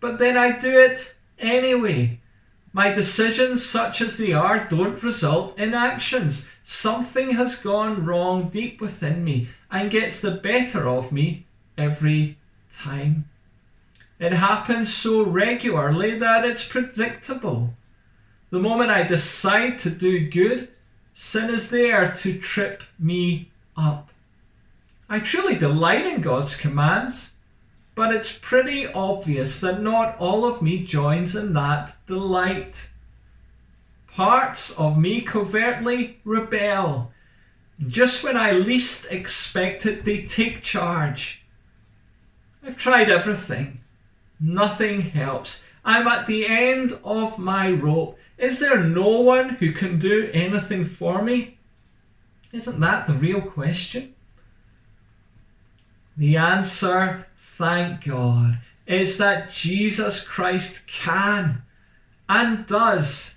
but 0.00 0.18
then 0.18 0.36
I 0.36 0.58
do 0.58 0.78
it 0.78 1.14
anyway. 1.38 2.18
My 2.74 2.92
decisions, 2.92 3.64
such 3.64 4.00
as 4.00 4.18
they 4.18 4.32
are, 4.32 4.66
don't 4.68 5.00
result 5.00 5.56
in 5.56 5.74
actions. 5.74 6.48
Something 6.64 7.36
has 7.36 7.54
gone 7.54 8.04
wrong 8.04 8.48
deep 8.48 8.80
within 8.80 9.22
me 9.22 9.48
and 9.70 9.92
gets 9.92 10.20
the 10.20 10.32
better 10.32 10.88
of 10.88 11.12
me 11.12 11.46
every 11.78 12.36
time. 12.72 13.28
It 14.18 14.32
happens 14.32 14.92
so 14.92 15.22
regularly 15.22 16.18
that 16.18 16.44
it's 16.44 16.66
predictable. 16.66 17.74
The 18.50 18.58
moment 18.58 18.90
I 18.90 19.04
decide 19.04 19.78
to 19.80 19.90
do 19.90 20.28
good, 20.28 20.68
sin 21.14 21.54
is 21.54 21.70
there 21.70 22.10
to 22.10 22.38
trip 22.40 22.82
me 22.98 23.50
up. 23.76 24.10
I 25.08 25.20
truly 25.20 25.54
delight 25.54 26.06
in 26.06 26.22
God's 26.22 26.56
commands, 26.56 27.33
but 27.94 28.14
it's 28.14 28.36
pretty 28.38 28.86
obvious 28.86 29.60
that 29.60 29.80
not 29.80 30.16
all 30.18 30.44
of 30.44 30.62
me 30.62 30.84
joins 30.84 31.36
in 31.36 31.52
that 31.54 31.94
delight. 32.06 32.90
Parts 34.08 34.76
of 34.78 34.98
me 34.98 35.20
covertly 35.20 36.20
rebel. 36.24 37.12
Just 37.86 38.22
when 38.22 38.36
I 38.36 38.52
least 38.52 39.10
expect 39.10 39.86
it, 39.86 40.04
they 40.04 40.22
take 40.22 40.62
charge. 40.62 41.44
I've 42.62 42.78
tried 42.78 43.10
everything. 43.10 43.80
Nothing 44.40 45.02
helps. 45.02 45.64
I'm 45.84 46.06
at 46.06 46.26
the 46.26 46.46
end 46.46 46.98
of 47.04 47.38
my 47.38 47.70
rope. 47.70 48.18
Is 48.38 48.58
there 48.58 48.82
no 48.82 49.20
one 49.20 49.50
who 49.50 49.72
can 49.72 49.98
do 49.98 50.30
anything 50.32 50.84
for 50.86 51.22
me? 51.22 51.58
Isn't 52.52 52.80
that 52.80 53.06
the 53.06 53.14
real 53.14 53.40
question? 53.40 54.14
The 56.16 56.36
answer, 56.36 57.26
thank 57.56 58.04
God, 58.04 58.58
is 58.86 59.18
that 59.18 59.50
Jesus 59.50 60.26
Christ 60.26 60.86
can 60.86 61.62
and 62.28 62.66
does. 62.66 63.36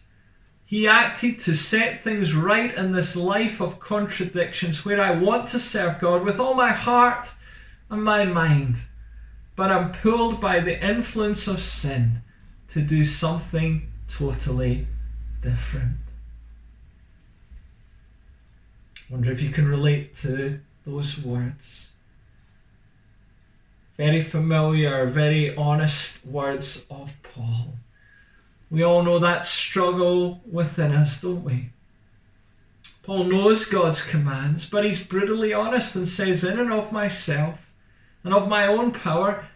He 0.65 0.87
acted 0.87 1.39
to 1.41 1.55
set 1.55 2.03
things 2.03 2.33
right 2.33 2.73
in 2.75 2.91
this 2.91 3.15
life 3.15 3.61
of 3.61 3.79
contradictions 3.79 4.83
where 4.83 5.01
I 5.01 5.11
want 5.11 5.47
to 5.49 5.59
serve 5.59 5.99
God 5.99 6.23
with 6.23 6.39
all 6.39 6.53
my 6.55 6.71
heart 6.71 7.33
and 7.89 8.03
my 8.03 8.25
mind 8.25 8.81
but 9.57 9.71
I'm 9.71 9.91
pulled 9.91 10.39
by 10.39 10.59
the 10.59 10.79
influence 10.81 11.47
of 11.47 11.61
sin 11.61 12.21
to 12.69 12.79
do 12.79 13.03
something 13.03 13.91
totally 14.07 14.87
different. 15.41 15.97
Wonder 19.09 19.31
if 19.31 19.41
you 19.41 19.49
can 19.49 19.67
relate 19.67 20.13
to 20.17 20.59
those 20.85 21.17
words. 21.17 21.93
Very 23.97 24.21
familiar, 24.21 25.07
very 25.07 25.55
honest 25.55 26.25
words 26.25 26.85
of 26.89 27.15
Paul. 27.23 27.73
We 28.69 28.83
all 28.83 29.01
know 29.03 29.17
that 29.19 29.45
struggle 29.45 30.41
within 30.49 30.91
us, 30.91 31.21
don't 31.21 31.43
we? 31.43 31.71
Paul 33.01 33.23
knows 33.23 33.65
God's 33.65 34.05
commands, 34.05 34.69
but 34.69 34.83
he's 34.83 35.03
brutally 35.03 35.53
honest 35.53 35.95
and 35.95 36.07
says, 36.07 36.43
In 36.43 36.59
and 36.59 36.71
of 36.71 36.91
myself, 36.91 37.73
and 38.23 38.33
of 38.33 38.49
my 38.49 38.67
own 38.67 38.91
power, 38.91 39.47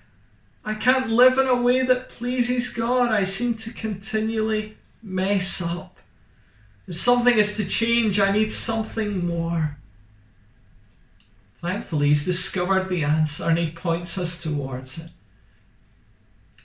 I 0.63 0.75
can't 0.75 1.09
live 1.09 1.37
in 1.37 1.47
a 1.47 1.61
way 1.61 1.83
that 1.83 2.09
pleases 2.09 2.69
God. 2.69 3.11
I 3.11 3.25
seem 3.25 3.55
to 3.55 3.73
continually 3.73 4.77
mess 5.03 5.61
up. 5.61 5.97
If 6.87 6.97
something 6.97 7.37
is 7.37 7.57
to 7.57 7.65
change, 7.65 8.19
I 8.19 8.31
need 8.31 8.53
something 8.53 9.25
more. 9.25 9.77
Thankfully, 11.61 12.09
he's 12.09 12.25
discovered 12.25 12.89
the 12.89 13.03
answer 13.03 13.45
and 13.45 13.57
he 13.57 13.69
points 13.69 14.17
us 14.17 14.41
towards 14.41 14.97
it. 14.97 15.11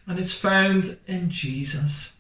And 0.06 0.18
it's 0.18 0.34
found 0.34 0.98
in 1.06 1.30
Jesus. 1.30 2.12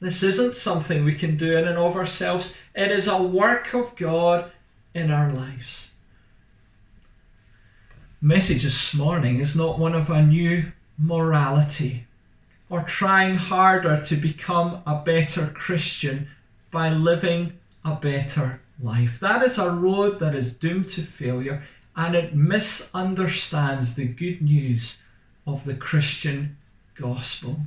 This 0.00 0.22
isn't 0.22 0.56
something 0.56 1.04
we 1.04 1.14
can 1.14 1.36
do 1.36 1.56
in 1.56 1.68
and 1.68 1.78
of 1.78 1.96
ourselves, 1.96 2.54
it 2.74 2.90
is 2.90 3.06
a 3.06 3.22
work 3.22 3.74
of 3.74 3.96
God 3.96 4.50
in 4.94 5.10
our 5.10 5.32
lives 5.32 5.88
message 8.20 8.64
this 8.64 8.96
morning 8.96 9.38
is 9.38 9.54
not 9.54 9.78
one 9.78 9.94
of 9.94 10.10
a 10.10 10.20
new 10.20 10.72
morality 10.98 12.04
or 12.68 12.82
trying 12.82 13.36
harder 13.36 14.02
to 14.04 14.16
become 14.16 14.82
a 14.84 14.96
better 15.04 15.46
Christian 15.46 16.26
by 16.72 16.90
living 16.90 17.52
a 17.84 17.94
better 17.94 18.60
life. 18.80 19.18
That 19.20 19.42
is 19.42 19.58
a 19.58 19.70
road 19.70 20.20
that 20.20 20.34
is 20.34 20.54
doomed 20.54 20.88
to 20.90 21.02
failure 21.02 21.62
and 21.96 22.14
it 22.14 22.34
misunderstands 22.34 23.94
the 23.94 24.06
good 24.06 24.40
news 24.40 25.00
of 25.46 25.64
the 25.64 25.74
Christian 25.74 26.56
gospel. 26.94 27.60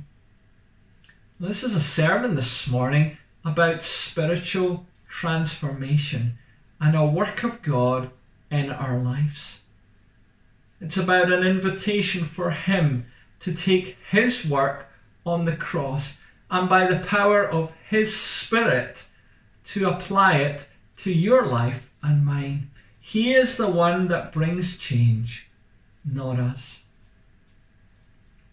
This 1.38 1.62
is 1.62 1.74
a 1.74 1.80
sermon 1.80 2.34
this 2.34 2.70
morning 2.70 3.18
about 3.44 3.82
spiritual 3.82 4.86
transformation 5.08 6.38
and 6.80 6.96
a 6.96 7.04
work 7.04 7.42
of 7.42 7.60
God 7.60 8.10
in 8.50 8.70
our 8.70 8.98
lives. 8.98 9.62
It's 10.80 10.96
about 10.96 11.30
an 11.30 11.44
invitation 11.44 12.24
for 12.24 12.50
Him 12.50 13.06
to 13.40 13.54
take 13.54 13.96
His 14.10 14.48
work 14.48 14.88
on 15.26 15.44
the 15.44 15.56
cross 15.56 16.20
and 16.50 16.68
by 16.68 16.86
the 16.86 17.04
power 17.04 17.46
of 17.46 17.74
His 17.88 18.16
Spirit 18.16 19.04
to 19.64 19.88
apply 19.88 20.36
it 20.36 20.68
to 21.02 21.12
your 21.12 21.46
life 21.46 21.92
and 22.02 22.24
mine. 22.24 22.70
He 23.00 23.34
is 23.34 23.56
the 23.56 23.68
one 23.68 24.06
that 24.08 24.32
brings 24.32 24.78
change, 24.78 25.50
not 26.04 26.38
us. 26.38 26.82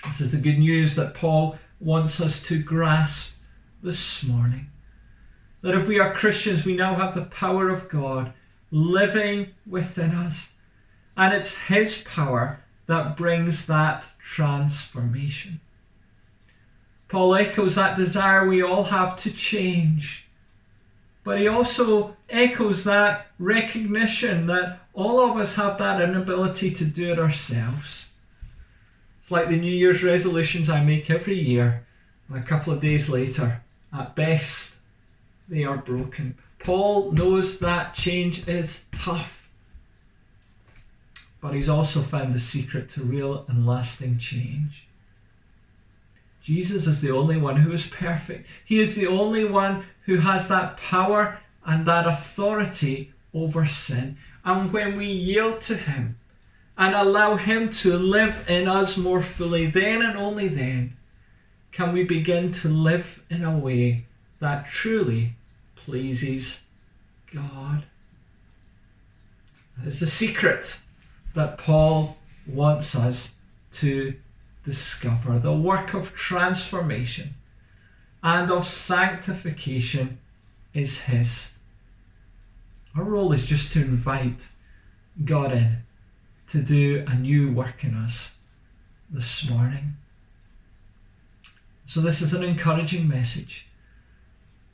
This 0.04 0.22
is 0.22 0.32
the 0.32 0.38
good 0.38 0.58
news 0.58 0.96
that 0.96 1.14
Paul 1.14 1.60
wants 1.80 2.20
us 2.20 2.42
to 2.44 2.62
grasp 2.62 3.36
this 3.84 4.24
morning. 4.24 4.72
That 5.62 5.76
if 5.76 5.88
we 5.88 6.00
are 6.00 6.14
Christians, 6.14 6.66
we 6.66 6.76
now 6.76 6.96
have 6.96 7.14
the 7.14 7.26
power 7.26 7.70
of 7.70 7.90
God 7.90 8.34
living 8.72 9.52
within 9.68 10.12
us. 10.12 10.54
And 11.16 11.34
it's 11.34 11.56
His 11.56 12.04
power 12.04 12.62
that 12.88 13.16
brings 13.16 13.68
that 13.68 14.10
transformation. 14.20 15.60
Paul 17.10 17.36
echoes 17.36 17.76
that 17.76 17.98
desire 17.98 18.48
we 18.48 18.64
all 18.64 18.86
have 18.86 19.18
to 19.18 19.32
change 19.32 20.29
but 21.24 21.40
he 21.40 21.48
also 21.48 22.16
echoes 22.30 22.84
that 22.84 23.28
recognition 23.38 24.48
that 24.48 24.80
all 24.94 25.20
of 25.20 25.38
us 25.38 25.56
have 25.56 25.78
that 25.78 26.02
inability 26.02 26.72
to 26.72 26.86
do 26.86 27.12
it 27.12 27.20
ourselves. 27.20 28.10
It's 29.22 29.32
like 29.32 29.50
the 29.50 29.60
New 29.60 29.72
Year's 29.72 30.04
resolutions 30.04 30.70
I 30.70 30.84
make 30.84 31.10
every 31.10 31.38
year, 31.38 31.86
and 32.28 32.38
a 32.38 32.42
couple 32.42 32.74
of 32.74 32.82
days 32.82 33.10
later, 33.10 33.62
at 33.94 34.16
best, 34.16 34.78
they 35.48 35.64
are 35.64 35.78
broken. 35.78 36.36
Paul 36.60 37.12
knows 37.12 37.60
that 37.60 37.94
change 37.94 38.48
is 38.48 38.88
tough, 38.92 39.50
but 41.42 41.54
he's 41.54 41.70
also 41.70 42.02
found 42.02 42.34
the 42.34 42.40
secret 42.40 42.90
to 42.90 43.02
real 43.02 43.46
and 43.48 43.66
lasting 43.66 44.18
change. 44.20 44.89
Jesus 46.50 46.88
is 46.88 47.02
the 47.02 47.12
only 47.12 47.38
one 47.38 47.58
who 47.58 47.72
is 47.72 47.86
perfect. 47.86 48.48
He 48.66 48.80
is 48.80 48.96
the 48.96 49.06
only 49.06 49.46
one 49.46 49.86
who 50.08 50.18
has 50.18 50.48
that 50.48 50.78
power 50.78 51.40
and 51.64 51.86
that 51.86 52.08
authority 52.08 53.14
over 53.36 53.68
sin. 53.68 54.18
And 54.44 54.74
when 54.74 54.98
we 54.98 55.06
yield 55.06 55.62
to 55.62 55.78
Him 55.78 56.18
and 56.76 56.96
allow 56.96 57.36
Him 57.36 57.70
to 57.84 57.96
live 57.96 58.50
in 58.50 58.68
us 58.68 58.98
more 58.98 59.22
fully, 59.22 59.68
then 59.68 60.02
and 60.02 60.18
only 60.18 60.48
then 60.48 60.98
can 61.72 61.94
we 61.94 62.04
begin 62.04 62.52
to 62.54 62.68
live 62.68 63.24
in 63.30 63.44
a 63.44 63.56
way 63.56 64.06
that 64.40 64.66
truly 64.66 65.36
pleases 65.76 66.64
God. 67.32 67.84
That 69.78 69.88
is 69.90 70.00
the 70.00 70.08
secret 70.08 70.80
that 71.36 71.60
Paul 71.60 72.18
wants 72.48 72.96
us 72.96 73.36
to 73.74 74.16
discover 74.70 75.40
the 75.40 75.52
work 75.52 75.96
of 75.96 76.14
transformation 76.14 77.34
and 78.22 78.52
of 78.52 78.68
sanctification 78.68 80.20
is 80.76 81.02
His. 81.02 81.54
Our 82.96 83.04
role 83.04 83.32
is 83.32 83.48
just 83.48 83.74
to 83.74 83.82
invite 83.82 84.50
God 85.26 85.52
in 85.52 85.78
to 86.50 86.62
do 86.62 87.04
a 87.08 87.16
new 87.16 87.52
work 87.52 87.84
in 87.84 87.96
us 87.96 88.36
this 89.10 89.50
morning. 89.50 89.98
So, 91.86 92.00
this 92.02 92.22
is 92.22 92.36
an 92.36 92.44
encouraging 92.44 93.08
message. 93.08 93.70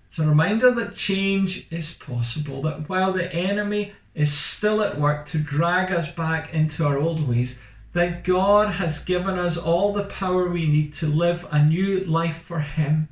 It's 0.08 0.20
a 0.20 0.28
reminder 0.28 0.72
that 0.72 0.96
change 0.96 1.72
is 1.72 1.94
possible, 1.94 2.62
that 2.64 2.90
while 2.90 3.14
the 3.14 3.34
enemy 3.34 3.94
is 4.14 4.34
still 4.34 4.82
at 4.82 5.00
work 5.00 5.26
to 5.28 5.38
drag 5.38 5.94
us 5.94 6.10
back 6.12 6.54
into 6.54 6.86
our 6.86 6.98
old 6.98 7.26
ways, 7.28 7.60
that 7.96 8.24
God 8.24 8.76
has 8.76 9.04
given 9.04 9.40
us 9.40 9.58
all 9.58 9.92
the 9.92 10.04
power 10.04 10.48
we 10.48 10.68
need 10.68 10.94
to 10.94 11.08
live 11.08 11.48
a 11.52 11.66
new 11.66 12.02
life 12.02 12.38
for 12.38 12.60
Him 12.60 13.10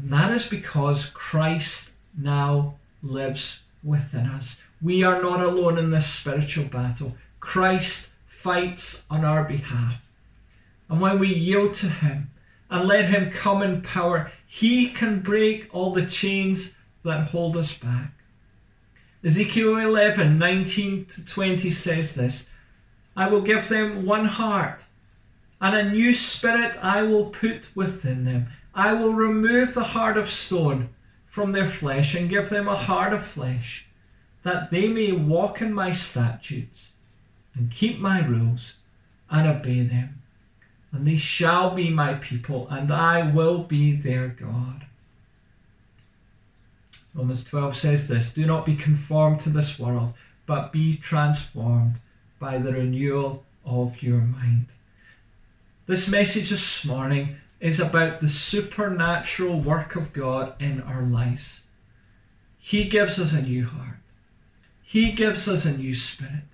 and 0.00 0.12
that 0.12 0.32
is 0.32 0.46
because 0.46 1.10
Christ 1.10 1.92
now 2.16 2.74
lives 3.02 3.64
within 3.84 4.26
us. 4.26 4.60
We 4.80 5.02
are 5.02 5.20
not 5.20 5.40
alone 5.40 5.78
in 5.78 5.90
this 5.90 6.06
spiritual 6.06 6.64
battle. 6.64 7.16
Christ 7.38 8.12
fights 8.28 9.04
on 9.10 9.24
our 9.24 9.44
behalf. 9.44 10.06
And 10.88 11.00
when 11.00 11.18
we 11.18 11.34
yield 11.34 11.74
to 11.74 11.88
Him 11.88 12.30
and 12.70 12.88
let 12.88 13.06
Him 13.06 13.30
come 13.30 13.62
in 13.62 13.82
power, 13.82 14.32
He 14.46 14.88
can 14.88 15.20
break 15.20 15.68
all 15.72 15.92
the 15.92 16.06
chains 16.06 16.78
that 17.04 17.28
hold 17.28 17.56
us 17.56 17.76
back. 17.76 18.12
Ezekiel 19.22 19.76
11 19.76 20.38
19 20.38 21.04
to 21.06 21.24
20 21.26 21.70
says 21.70 22.14
this 22.14 22.48
I 23.16 23.28
will 23.28 23.42
give 23.42 23.68
them 23.68 24.06
one 24.06 24.26
heart, 24.26 24.84
and 25.60 25.74
a 25.74 25.90
new 25.90 26.14
spirit 26.14 26.76
I 26.82 27.02
will 27.02 27.26
put 27.26 27.70
within 27.74 28.24
them 28.24 28.48
I 28.74 28.92
will 28.92 29.12
remove 29.12 29.74
the 29.74 29.84
heart 29.84 30.16
of 30.16 30.30
stone 30.30 30.90
from 31.26 31.52
their 31.52 31.68
flesh 31.68 32.14
and 32.14 32.30
give 32.30 32.50
them 32.50 32.68
a 32.68 32.76
heart 32.76 33.12
of 33.12 33.24
flesh, 33.24 33.86
that 34.42 34.70
they 34.70 34.88
may 34.88 35.12
walk 35.12 35.60
in 35.60 35.72
my 35.72 35.92
statutes 35.92 36.92
and 37.54 37.70
keep 37.70 37.98
my 37.98 38.24
rules 38.24 38.76
and 39.30 39.48
obey 39.48 39.82
them. 39.82 40.22
And 40.92 41.06
they 41.06 41.16
shall 41.16 41.74
be 41.74 41.90
my 41.90 42.14
people, 42.14 42.68
and 42.68 42.90
I 42.92 43.30
will 43.30 43.62
be 43.62 43.94
their 43.94 44.28
God. 44.28 44.86
Romans 47.14 47.44
12 47.44 47.76
says 47.76 48.08
this 48.08 48.32
Do 48.32 48.46
not 48.46 48.66
be 48.66 48.76
conformed 48.76 49.40
to 49.40 49.50
this 49.50 49.78
world, 49.78 50.14
but 50.46 50.72
be 50.72 50.96
transformed 50.96 51.96
by 52.40 52.56
the 52.56 52.72
renewal 52.72 53.44
of 53.64 54.02
your 54.02 54.22
mind. 54.22 54.66
This 55.86 56.08
message 56.08 56.50
this 56.50 56.84
morning 56.86 57.36
is 57.60 57.78
about 57.78 58.20
the 58.20 58.28
supernatural 58.28 59.60
work 59.60 59.94
of 59.94 60.14
God 60.14 60.54
in 60.58 60.80
our 60.80 61.02
lives. 61.02 61.60
He 62.58 62.88
gives 62.88 63.20
us 63.20 63.34
a 63.34 63.42
new 63.42 63.66
heart. 63.66 63.98
He 64.82 65.12
gives 65.12 65.46
us 65.46 65.66
a 65.66 65.76
new 65.76 65.92
spirit. 65.92 66.44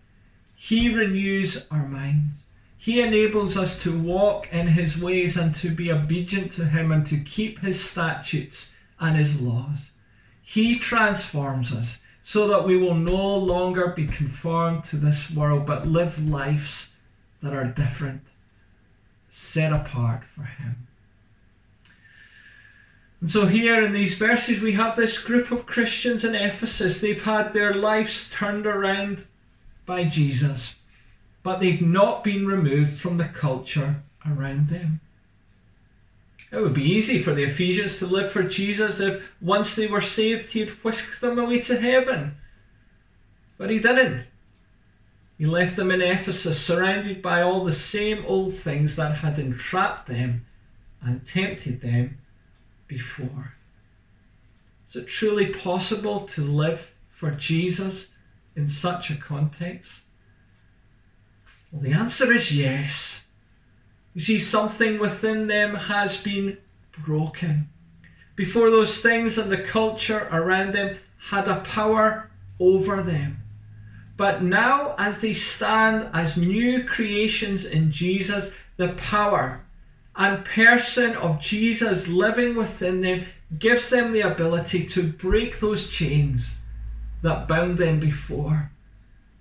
He 0.57 0.93
renews 0.93 1.67
our 1.71 1.87
minds. 1.87 2.47
He 2.77 3.01
enables 3.01 3.57
us 3.57 3.81
to 3.85 3.97
walk 3.97 4.53
in 4.53 4.69
His 4.69 5.01
ways 5.01 5.37
and 5.37 5.55
to 5.57 5.71
be 5.71 5.93
obedient 5.93 6.51
to 6.53 6.67
Him 6.67 6.91
and 6.91 7.07
to 7.07 7.19
keep 7.19 7.61
His 7.61 7.83
statutes 7.83 8.75
and 8.99 9.17
His 9.17 9.41
laws. 9.41 9.93
He 10.43 10.79
transforms 10.79 11.73
us 11.73 12.01
so 12.29 12.49
that 12.49 12.67
we 12.67 12.77
will 12.77 12.97
no 12.97 13.37
longer 13.37 13.87
be 13.87 14.05
conformed 14.05 14.83
to 14.83 14.97
this 14.97 15.31
world 15.31 15.65
but 15.65 15.87
live 15.87 16.21
lives 16.29 16.93
that 17.41 17.55
are 17.55 17.67
different, 17.67 18.23
set 19.29 19.73
apart 19.73 20.25
for 20.25 20.43
Him. 20.43 20.89
And 23.21 23.31
so, 23.31 23.47
here 23.47 23.81
in 23.81 23.93
these 23.93 24.19
verses, 24.19 24.61
we 24.61 24.73
have 24.73 24.97
this 24.97 25.23
group 25.23 25.53
of 25.53 25.67
Christians 25.67 26.25
in 26.25 26.35
Ephesus. 26.35 27.01
They've 27.01 27.23
had 27.23 27.53
their 27.53 27.73
lives 27.73 28.29
turned 28.29 28.67
around 28.67 29.27
by 29.87 30.03
Jesus, 30.03 30.75
but 31.45 31.61
they've 31.61 31.81
not 31.81 32.25
been 32.25 32.45
removed 32.45 32.99
from 32.99 33.19
the 33.19 33.27
culture 33.29 34.03
around 34.29 34.69
them. 34.69 34.99
It 36.57 36.63
would 36.63 36.73
be 36.73 36.91
easy 36.91 37.21
for 37.21 37.35
the 37.35 37.45
Ephesians 37.45 37.99
to 37.99 38.07
live 38.07 38.33
for 38.33 38.43
Jesus 38.43 38.99
if 38.99 39.23
once 39.43 39.77
they 39.77 39.87
were 39.87 40.01
saved, 40.01 40.53
he'd 40.53 40.71
whisk 40.83 41.21
them 41.21 41.39
away 41.39 41.61
to 41.61 41.79
heaven. 41.79 42.37
But 43.59 43.69
he 43.69 43.79
didn't. 43.79 44.25
He 45.37 45.45
left 45.45 45.77
them 45.77 45.91
in 45.91 46.01
Ephesus, 46.01 46.59
surrounded 46.59 47.21
by 47.21 47.43
all 47.43 47.63
the 47.63 47.73
same 47.73 48.25
old 48.25 48.55
things 48.55 48.97
that 48.97 49.17
had 49.17 49.39
entrapped 49.39 50.09
them 50.09 50.47
and 51.03 51.27
tempted 51.27 51.83
them 51.83 52.17
before? 52.87 53.53
Is 54.89 54.97
it 54.97 55.09
truly 55.09 55.53
possible 55.53 56.21
to 56.21 56.41
live 56.41 56.95
for 57.11 57.33
Jesus 57.33 58.13
in 58.55 58.67
such 58.67 59.11
a 59.11 59.17
context? 59.17 60.05
Well, 61.71 61.83
the 61.83 61.93
answer 61.93 62.33
is 62.33 62.57
yes. 62.57 63.26
You 64.17 64.23
see, 64.23 64.39
something 64.39 64.99
within 64.99 65.47
them 65.47 65.75
has 65.75 66.23
been 66.23 66.57
broken. 67.05 67.69
Before 68.35 68.71
those 68.71 69.03
things 69.03 69.37
and 69.37 69.53
the 69.53 69.59
culture 69.59 70.27
around 70.33 70.73
them 70.73 70.97
had 71.29 71.49
a 71.49 71.61
power 71.61 72.31
over 72.59 73.03
them. 73.03 73.43
But 74.17 74.43
now, 74.43 74.95
as 74.97 75.21
they 75.21 75.35
stand 75.35 76.09
as 76.15 76.39
new 76.39 76.85
creations 76.85 77.67
in 77.67 77.93
Jesus, 77.93 78.55
the 78.79 78.95
power 78.95 79.61
and 80.17 80.47
person 80.47 81.15
of 81.17 81.39
Jesus 81.39 82.09
living 82.09 82.57
within 82.57 83.03
them 83.03 83.27
gives 83.59 83.91
them 83.91 84.13
the 84.15 84.23
ability 84.23 84.87
to 84.87 85.03
break 85.03 85.61
those 85.61 85.91
chains 85.91 86.57
that 87.21 87.47
bound 87.47 87.77
them 87.77 88.01
before. 88.01 88.71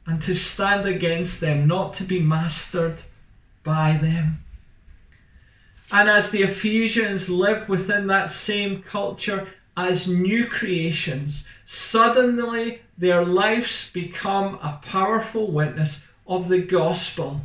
and 0.07 0.21
to 0.21 0.35
stand 0.35 0.85
against 0.85 1.41
them, 1.41 1.65
not 1.65 1.93
to 1.95 2.03
be 2.03 2.19
mastered 2.19 3.01
by 3.63 3.97
them. 3.97 4.44
And 5.91 6.09
as 6.09 6.31
the 6.31 6.43
Ephesians 6.43 7.29
live 7.29 7.69
within 7.69 8.07
that 8.07 8.31
same 8.31 8.81
culture 8.81 9.47
as 9.77 10.07
new 10.07 10.47
creations, 10.47 11.47
suddenly 11.65 12.81
their 12.97 13.23
lives 13.23 13.91
become 13.91 14.55
a 14.55 14.79
powerful 14.83 15.51
witness 15.51 16.05
of 16.25 16.49
the 16.49 16.59
gospel 16.59 17.41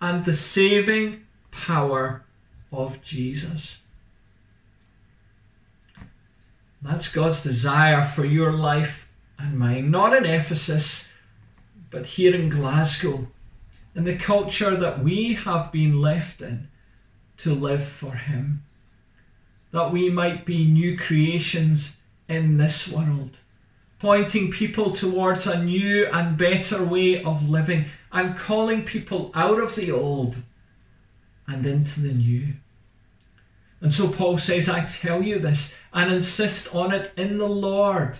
and 0.00 0.24
the 0.24 0.32
saving 0.32 1.24
power 1.50 2.22
of 2.70 3.02
Jesus. 3.02 3.78
That's 6.80 7.10
God's 7.10 7.42
desire 7.42 8.04
for 8.04 8.24
your 8.24 8.52
life 8.52 9.12
and 9.36 9.58
mine, 9.58 9.90
not 9.90 10.14
in 10.14 10.24
Ephesus, 10.24 11.12
but 11.90 12.06
here 12.06 12.34
in 12.34 12.50
Glasgow, 12.50 13.26
in 13.96 14.04
the 14.04 14.16
culture 14.16 14.76
that 14.76 15.02
we 15.02 15.34
have 15.34 15.72
been 15.72 16.00
left 16.00 16.40
in 16.40 16.68
to 17.38 17.54
live 17.54 17.84
for 17.84 18.12
Him. 18.12 18.64
That 19.70 19.92
we 19.92 20.10
might 20.10 20.44
be 20.44 20.70
new 20.70 20.96
creations 20.96 22.00
in 22.28 22.56
this 22.56 22.88
world, 22.90 23.36
pointing 23.98 24.50
people 24.50 24.92
towards 24.92 25.46
a 25.46 25.62
new 25.62 26.06
and 26.06 26.36
better 26.36 26.84
way 26.84 27.22
of 27.22 27.48
living 27.48 27.86
and 28.12 28.36
calling 28.36 28.84
people 28.84 29.30
out 29.34 29.60
of 29.60 29.74
the 29.74 29.90
old 29.90 30.36
and 31.46 31.66
into 31.66 32.00
the 32.00 32.12
new. 32.12 32.54
And 33.80 33.94
so 33.94 34.10
Paul 34.10 34.38
says, 34.38 34.68
I 34.68 34.84
tell 34.86 35.22
you 35.22 35.38
this 35.38 35.76
and 35.92 36.12
insist 36.12 36.74
on 36.74 36.92
it 36.92 37.12
in 37.16 37.38
the 37.38 37.48
Lord, 37.48 38.18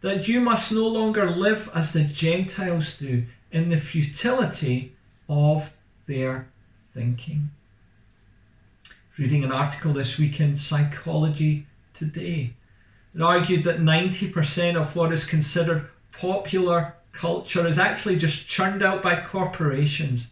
that 0.00 0.28
you 0.28 0.40
must 0.40 0.72
no 0.72 0.86
longer 0.86 1.30
live 1.30 1.70
as 1.74 1.92
the 1.92 2.04
Gentiles 2.04 2.98
do 2.98 3.24
in 3.50 3.70
the 3.70 3.78
futility 3.78 4.94
of 5.28 5.72
their 6.06 6.48
thinking. 6.94 7.50
Reading 9.18 9.42
an 9.42 9.50
article 9.50 9.94
this 9.94 10.16
week 10.16 10.38
in 10.38 10.56
Psychology 10.56 11.66
Today. 11.92 12.52
It 13.12 13.20
argued 13.20 13.64
that 13.64 13.80
90% 13.80 14.76
of 14.76 14.94
what 14.94 15.12
is 15.12 15.24
considered 15.24 15.88
popular 16.12 16.94
culture 17.10 17.66
is 17.66 17.80
actually 17.80 18.16
just 18.16 18.46
churned 18.46 18.80
out 18.80 19.02
by 19.02 19.20
corporations 19.20 20.30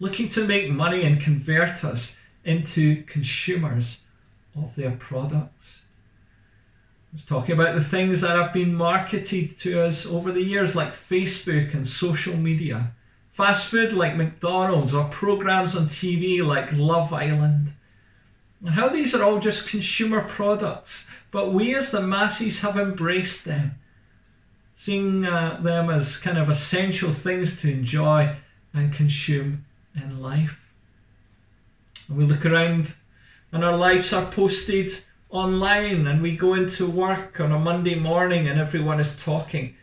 looking 0.00 0.30
to 0.30 0.46
make 0.46 0.70
money 0.70 1.02
and 1.02 1.20
convert 1.20 1.84
us 1.84 2.20
into 2.42 3.02
consumers 3.02 4.04
of 4.56 4.76
their 4.76 4.92
products. 4.92 5.82
I 7.12 7.16
was 7.16 7.26
talking 7.26 7.54
about 7.54 7.74
the 7.74 7.84
things 7.84 8.22
that 8.22 8.38
have 8.38 8.54
been 8.54 8.74
marketed 8.74 9.58
to 9.58 9.82
us 9.82 10.06
over 10.06 10.32
the 10.32 10.40
years, 10.40 10.74
like 10.74 10.94
Facebook 10.94 11.74
and 11.74 11.86
social 11.86 12.38
media, 12.38 12.92
fast 13.28 13.68
food 13.68 13.92
like 13.92 14.16
McDonald's, 14.16 14.94
or 14.94 15.04
programs 15.10 15.76
on 15.76 15.84
TV 15.84 16.42
like 16.42 16.72
Love 16.72 17.12
Island. 17.12 17.74
And 18.64 18.74
how 18.74 18.88
these 18.88 19.14
are 19.14 19.24
all 19.24 19.40
just 19.40 19.68
consumer 19.68 20.22
products, 20.22 21.06
but 21.30 21.52
we 21.52 21.74
as 21.74 21.90
the 21.90 22.00
masses 22.00 22.60
have 22.60 22.78
embraced 22.78 23.44
them, 23.44 23.72
seeing 24.76 25.26
uh, 25.26 25.58
them 25.60 25.90
as 25.90 26.16
kind 26.16 26.38
of 26.38 26.48
essential 26.48 27.12
things 27.12 27.60
to 27.60 27.72
enjoy 27.72 28.36
and 28.72 28.92
consume 28.92 29.64
in 29.94 30.20
life. 30.20 30.72
And 32.08 32.16
we 32.16 32.24
look 32.24 32.46
around 32.46 32.94
and 33.50 33.64
our 33.64 33.76
lives 33.76 34.12
are 34.12 34.30
posted 34.30 34.92
online 35.30 36.06
and 36.06 36.22
we 36.22 36.36
go 36.36 36.54
into 36.54 36.86
work 36.86 37.40
on 37.40 37.52
a 37.52 37.58
Monday 37.58 37.94
morning 37.94 38.46
and 38.48 38.60
everyone 38.60 39.00
is 39.00 39.22
talking 39.22 39.74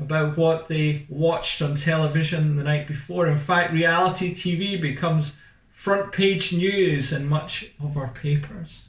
about 0.00 0.36
what 0.36 0.68
they 0.68 1.06
watched 1.08 1.60
on 1.60 1.74
television 1.74 2.56
the 2.56 2.64
night 2.64 2.88
before. 2.88 3.26
In 3.26 3.36
fact, 3.36 3.72
reality 3.72 4.34
TV 4.34 4.80
becomes 4.80 5.34
front 5.72 6.12
page 6.12 6.52
news 6.52 7.12
in 7.12 7.28
much 7.28 7.72
of 7.82 7.96
our 7.96 8.08
papers. 8.08 8.84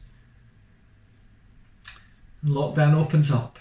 Lockdown 2.45 2.93
opens 2.93 3.31
up. 3.31 3.57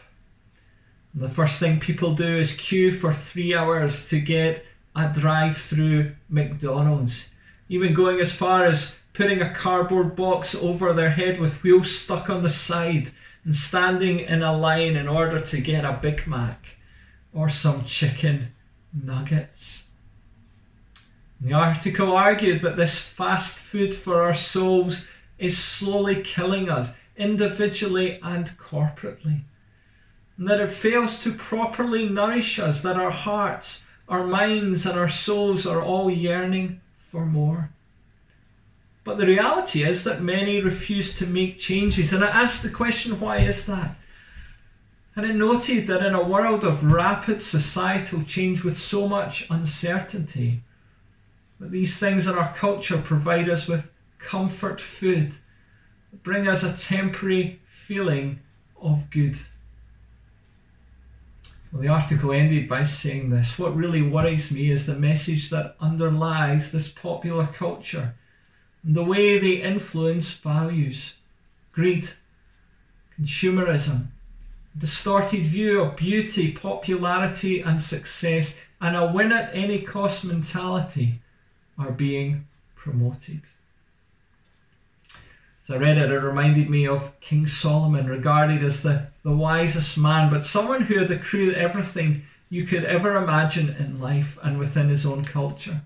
And 1.15 1.23
the 1.23 1.29
first 1.29 1.61
thing 1.61 1.79
people 1.79 2.15
do 2.15 2.39
is 2.39 2.57
queue 2.57 2.91
for 2.91 3.13
three 3.13 3.55
hours 3.55 4.09
to 4.09 4.21
get 4.21 4.65
a 4.95 5.09
drive 5.09 5.57
through 5.57 6.13
McDonald's. 6.29 7.33
Even 7.69 7.95
going 7.95 8.21
as 8.21 8.33
far 8.33 8.67
as 8.67 9.01
putting 9.15 9.41
a 9.41 9.55
cardboard 9.55 10.17
box 10.17 10.55
over 10.55 10.93
their 10.93 11.11
head 11.11 11.39
with 11.39 11.63
wheels 11.63 11.97
stuck 11.97 12.29
on 12.29 12.43
the 12.43 12.51
side 12.51 13.11
and 13.45 13.57
standing 13.57 14.21
in 14.21 14.43
a 14.43 14.57
line 14.57 14.97
in 14.97 15.09
order 15.09 15.39
to 15.39 15.61
get 15.61 15.85
a 15.85 15.99
Big 16.01 16.27
Mac 16.27 16.77
or 17.33 17.49
some 17.49 17.85
chicken 17.85 18.53
nuggets. 18.93 19.82
The 21.45 21.55
article 21.55 22.13
argued 22.13 22.63
that 22.63 22.77
this 22.77 23.01
fast 23.01 23.59
food 23.59 23.97
for 23.97 24.23
our 24.23 24.35
souls 24.35 25.09
is 25.39 25.59
slowly 25.59 26.23
killing 26.23 26.71
us 26.71 26.97
individually 27.17 28.21
and 28.23 28.47
corporately. 28.59 29.43
And 30.39 30.49
that 30.49 30.61
it 30.61 30.71
fails 30.71 31.21
to 31.25 31.33
properly 31.33 32.09
nourish 32.09 32.61
us, 32.61 32.81
that 32.83 32.97
our 32.97 33.11
hearts, 33.11 33.85
our 34.09 34.25
minds, 34.25 34.87
and 34.87 34.97
our 34.97 35.09
souls 35.09 35.67
are 35.67 35.83
all 35.83 36.09
yearning 36.09 36.81
for 36.95 37.27
more. 37.27 37.71
But 39.03 39.19
the 39.19 39.27
reality 39.27 39.83
is 39.83 40.05
that 40.05 40.23
many 40.23 40.61
refuse 40.61 41.19
to 41.19 41.27
make 41.27 41.59
changes. 41.59 42.13
And 42.13 42.23
I 42.23 42.29
asked 42.29 42.63
the 42.63 42.71
question, 42.71 43.19
why 43.19 43.39
is 43.39 43.67
that? 43.67 43.97
And 45.17 45.27
it 45.27 45.35
noted 45.35 45.89
that 45.89 46.07
in 46.07 46.15
a 46.15 46.23
world 46.23 46.63
of 46.63 46.93
rapid 46.93 47.43
societal 47.43 48.23
change 48.23 48.63
with 48.63 48.79
so 48.79 49.09
much 49.09 49.51
uncertainty, 49.51 50.63
that 51.63 51.71
these 51.71 51.97
things 51.97 52.27
in 52.27 52.35
our 52.35 52.53
culture 52.55 52.99
provide 52.99 53.49
us 53.49 53.69
with 53.69 53.93
comfort 54.19 54.81
food, 54.81 55.33
bring 56.25 56.49
us 56.49 56.65
a 56.65 56.77
temporary 56.77 57.61
feeling 57.67 58.41
of 58.81 59.09
good. 59.11 59.39
Well, 61.71 61.81
the 61.81 61.89
article 61.89 62.33
ended 62.33 62.69
by 62.69 62.83
saying 62.83 63.31
this 63.31 63.61
What 63.61 63.77
really 63.77 64.03
worries 64.03 64.51
me 64.51 64.73
is 64.73 64.87
the 64.87 64.99
message 64.99 65.51
that 65.51 65.77
underlies 65.81 66.73
this 66.73 66.89
popular 66.89 67.47
culture 67.47 68.17
and 68.83 68.97
the 68.97 69.05
way 69.05 69.39
they 69.39 69.63
influence 69.63 70.33
values, 70.33 71.15
greed, 71.71 72.09
consumerism, 73.17 74.09
distorted 74.77 75.47
view 75.47 75.81
of 75.81 75.97
beauty, 75.97 76.51
popularity, 76.51 77.61
and 77.61 77.81
success, 77.81 78.57
and 78.81 78.97
a 78.97 79.07
win 79.07 79.31
at 79.31 79.55
any 79.55 79.81
cost 79.81 80.25
mentality 80.25 81.22
are 81.79 81.91
being 81.91 82.47
promoted. 82.75 83.43
As 85.65 85.71
I 85.71 85.77
read 85.77 85.99
it, 85.99 86.11
it 86.11 86.19
reminded 86.19 86.69
me 86.69 86.87
of 86.87 87.19
King 87.21 87.47
Solomon, 87.47 88.07
regarded 88.07 88.65
as 88.65 88.83
the, 88.83 89.09
the 89.23 89.33
wisest 89.33 89.97
man, 89.97 90.31
but 90.31 90.45
someone 90.45 90.83
who 90.83 90.99
had 90.99 91.11
accrued 91.11 91.55
everything 91.55 92.23
you 92.51 92.67
could 92.67 92.85
ever 92.85 93.17
imagine 93.17 93.77
in 93.79 94.01
life 94.01 94.39
and 94.43 94.59
within 94.59 94.89
his 94.89 95.07
own 95.07 95.25
culture. 95.25 95.83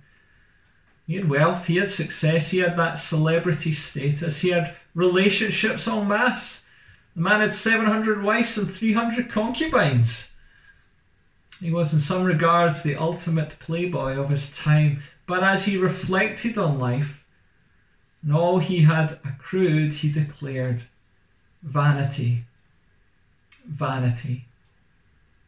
He 1.06 1.14
had 1.14 1.28
wealth, 1.28 1.66
he 1.66 1.76
had 1.76 1.90
success, 1.90 2.50
he 2.50 2.58
had 2.58 2.76
that 2.76 2.94
celebrity 2.94 3.72
status, 3.72 4.40
he 4.40 4.50
had 4.50 4.74
relationships 4.94 5.86
en 5.86 6.08
masse. 6.08 6.64
The 7.14 7.22
man 7.22 7.40
had 7.40 7.54
700 7.54 8.22
wives 8.22 8.58
and 8.58 8.68
300 8.68 9.30
concubines. 9.30 10.32
He 11.60 11.70
was, 11.70 11.94
in 11.94 12.00
some 12.00 12.24
regards, 12.24 12.82
the 12.82 12.96
ultimate 12.96 13.58
playboy 13.60 14.16
of 14.16 14.30
his 14.30 14.54
time. 14.56 15.02
But 15.26 15.42
as 15.42 15.66
he 15.66 15.76
reflected 15.76 16.56
on 16.56 16.78
life 16.78 17.24
and 18.22 18.32
all 18.32 18.60
he 18.60 18.82
had 18.82 19.18
accrued, 19.24 19.92
he 19.94 20.10
declared, 20.10 20.82
Vanity, 21.62 22.44
vanity, 23.66 24.46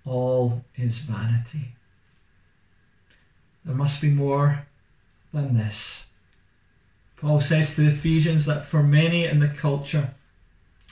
all 0.05 0.65
is 0.77 0.99
vanity. 0.99 1.77
There 3.65 3.75
must 3.75 4.01
be 4.01 4.11
more 4.11 4.67
than 5.33 5.57
this. 5.57 6.09
Paul 7.17 7.41
says 7.41 7.75
to 7.75 7.83
the 7.83 7.89
Ephesians 7.89 8.47
that 8.47 8.65
for 8.65 8.83
many 8.83 9.27
in 9.27 9.39
the 9.39 9.49
culture, 9.49 10.15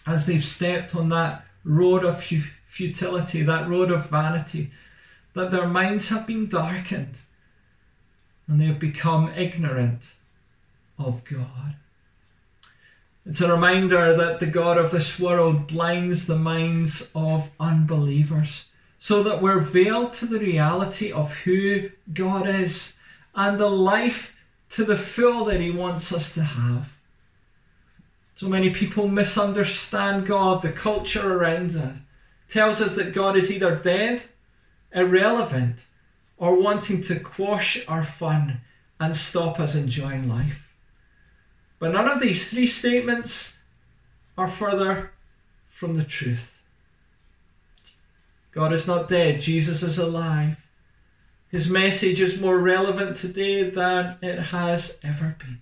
as 0.07 0.27
they've 0.27 0.44
stepped 0.44 0.94
on 0.94 1.09
that 1.09 1.44
road 1.64 2.05
of 2.05 2.22
futility, 2.22 3.42
that 3.42 3.68
road 3.68 3.90
of 3.90 4.11
vanity, 4.11 4.70
that 5.35 5.51
their 5.51 5.66
minds 5.66 6.09
have 6.11 6.27
been 6.27 6.49
darkened 6.49 7.18
and 8.47 8.61
they 8.61 8.67
have 8.67 8.79
become 8.79 9.29
ignorant 9.37 10.15
of 10.99 11.25
God. 11.25 11.77
It's 13.25 13.41
a 13.41 13.53
reminder 13.53 14.17
that 14.17 14.39
the 14.39 14.47
God 14.47 14.79
of 14.79 14.93
this 14.93 15.19
world 15.19 15.67
blinds 15.67 16.27
the 16.27 16.39
minds 16.39 17.11
of 17.15 17.51
unbelievers 17.59 18.69
so 18.99 19.23
that 19.25 19.43
we're 19.43 19.61
veiled 19.61 20.15
to 20.15 20.27
the 20.27 20.39
reality 20.39 21.11
of 21.11 21.39
who 21.39 21.91
God 22.13 22.49
is 22.49 22.97
and 23.35 23.59
the 23.59 23.71
life 23.71 24.37
to 24.71 24.85
the 24.85 24.99
full 24.99 25.45
that 25.47 25.61
He 25.61 25.71
wants 25.71 26.13
us 26.13 26.35
to 26.35 26.43
have. 26.43 26.97
So 28.37 28.49
many 28.49 28.71
people 28.71 29.09
misunderstand 29.09 30.27
God. 30.27 30.63
The 30.63 30.73
culture 30.73 31.35
around 31.35 31.75
us 31.75 31.97
tells 32.49 32.81
us 32.81 32.95
that 32.95 33.15
God 33.15 33.37
is 33.37 33.51
either 33.51 33.75
dead, 33.75 34.25
irrelevant, 34.95 35.85
or 36.38 36.61
wanting 36.61 37.03
to 37.03 37.18
quash 37.18 37.87
our 37.88 38.05
fun 38.05 38.61
and 39.01 39.16
stop 39.16 39.59
us 39.59 39.75
enjoying 39.75 40.29
life. 40.29 40.75
But 41.79 41.92
none 41.92 42.09
of 42.09 42.20
these 42.20 42.51
three 42.51 42.66
statements 42.66 43.59
are 44.37 44.49
further 44.49 45.12
from 45.68 45.94
the 45.94 46.05
truth. 46.05 46.62
God 48.53 48.72
is 48.72 48.87
not 48.87 49.09
dead, 49.09 49.40
Jesus 49.40 49.83
is 49.83 49.99
alive. 49.99 50.66
His 51.51 51.70
message 51.70 52.20
is 52.20 52.40
more 52.40 52.59
relevant 52.59 53.16
today 53.16 53.70
than 53.70 54.16
it 54.22 54.38
has 54.38 54.99
ever 55.03 55.37
been. 55.38 55.61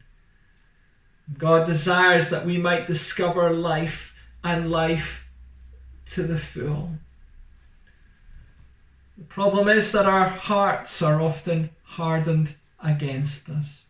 God 1.36 1.66
desires 1.66 2.30
that 2.30 2.46
we 2.46 2.58
might 2.58 2.86
discover 2.86 3.50
life 3.50 4.14
and 4.42 4.70
life 4.70 5.28
to 6.06 6.22
the 6.22 6.38
full. 6.38 6.90
The 9.16 9.24
problem 9.24 9.68
is 9.68 9.92
that 9.92 10.06
our 10.06 10.28
hearts 10.28 11.00
are 11.00 11.20
often 11.20 11.70
hardened 11.84 12.56
against 12.82 13.48
us. 13.48 13.84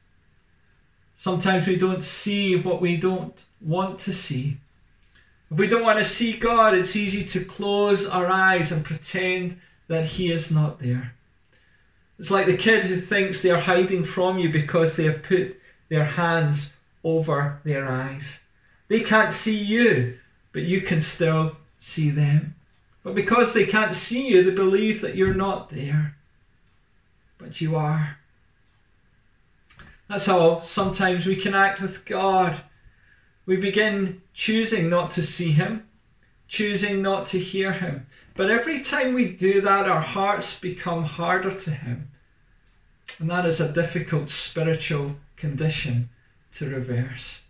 Sometimes 1.17 1.67
we 1.67 1.77
don't 1.77 2.05
see 2.05 2.57
what 2.57 2.83
we 2.83 2.97
don't 2.97 3.43
want 3.61 3.99
to 4.01 4.13
see. 4.13 4.59
If 5.51 5.59
we 5.59 5.67
don't 5.67 5.83
want 5.83 5.99
to 5.99 6.05
see 6.05 6.37
God, 6.37 6.75
it's 6.75 6.97
easy 6.97 7.25
to 7.25 7.45
close 7.45 8.07
our 8.07 8.27
eyes 8.27 8.71
and 8.73 8.85
pretend 8.85 9.59
that 9.89 10.05
He 10.07 10.31
is 10.31 10.51
not 10.51 10.81
there. 10.81 11.15
It's 12.19 12.31
like 12.31 12.47
the 12.47 12.57
kid 12.57 12.85
who 12.85 12.97
thinks 12.97 13.43
they 13.43 13.51
are 13.51 13.61
hiding 13.61 14.05
from 14.05 14.39
you 14.39 14.51
because 14.51 14.97
they 14.97 15.05
have 15.05 15.23
put 15.23 15.59
their 15.89 16.05
hands 16.05 16.75
over 17.03 17.61
their 17.65 17.89
eyes. 17.89 18.41
They 18.89 19.01
can't 19.01 19.33
see 19.33 19.57
you, 19.57 20.19
but 20.53 20.63
you 20.63 20.83
can 20.83 21.01
still 21.01 21.57
see 21.79 22.11
them. 22.11 22.54
But 23.05 23.15
because 23.15 23.53
they 23.53 23.67
can't 23.67 23.95
see 23.95 24.27
you, 24.27 24.43
they 24.43 24.51
believe 24.51 25.03
that 25.03 25.15
you're 25.15 25.35
not 25.35 25.71
there. 25.71 26.17
But 27.39 27.61
you 27.61 27.77
are. 27.77 28.17
That's 30.09 30.27
how 30.27 30.61
sometimes 30.61 31.27
we 31.27 31.37
can 31.37 31.55
act 31.55 31.81
with 31.81 32.07
God. 32.07 32.63
We 33.47 33.57
begin 33.57 34.23
choosing 34.33 34.89
not 34.89 35.11
to 35.13 35.23
see 35.23 35.53
Him, 35.53 35.87
choosing 36.49 37.03
not 37.03 37.27
to 37.27 37.39
hear 37.39 37.73
Him. 37.73 38.07
But 38.35 38.51
every 38.51 38.81
time 38.81 39.13
we 39.13 39.29
do 39.31 39.61
that, 39.61 39.89
our 39.89 40.01
hearts 40.01 40.59
become 40.59 41.05
harder 41.05 41.55
to 41.55 41.71
Him. 41.71 42.09
And 43.19 43.29
that 43.29 43.45
is 43.45 43.61
a 43.61 43.73
difficult 43.73 44.31
spiritual 44.31 45.17
condition 45.37 46.09
to 46.53 46.71
reverse. 46.71 47.43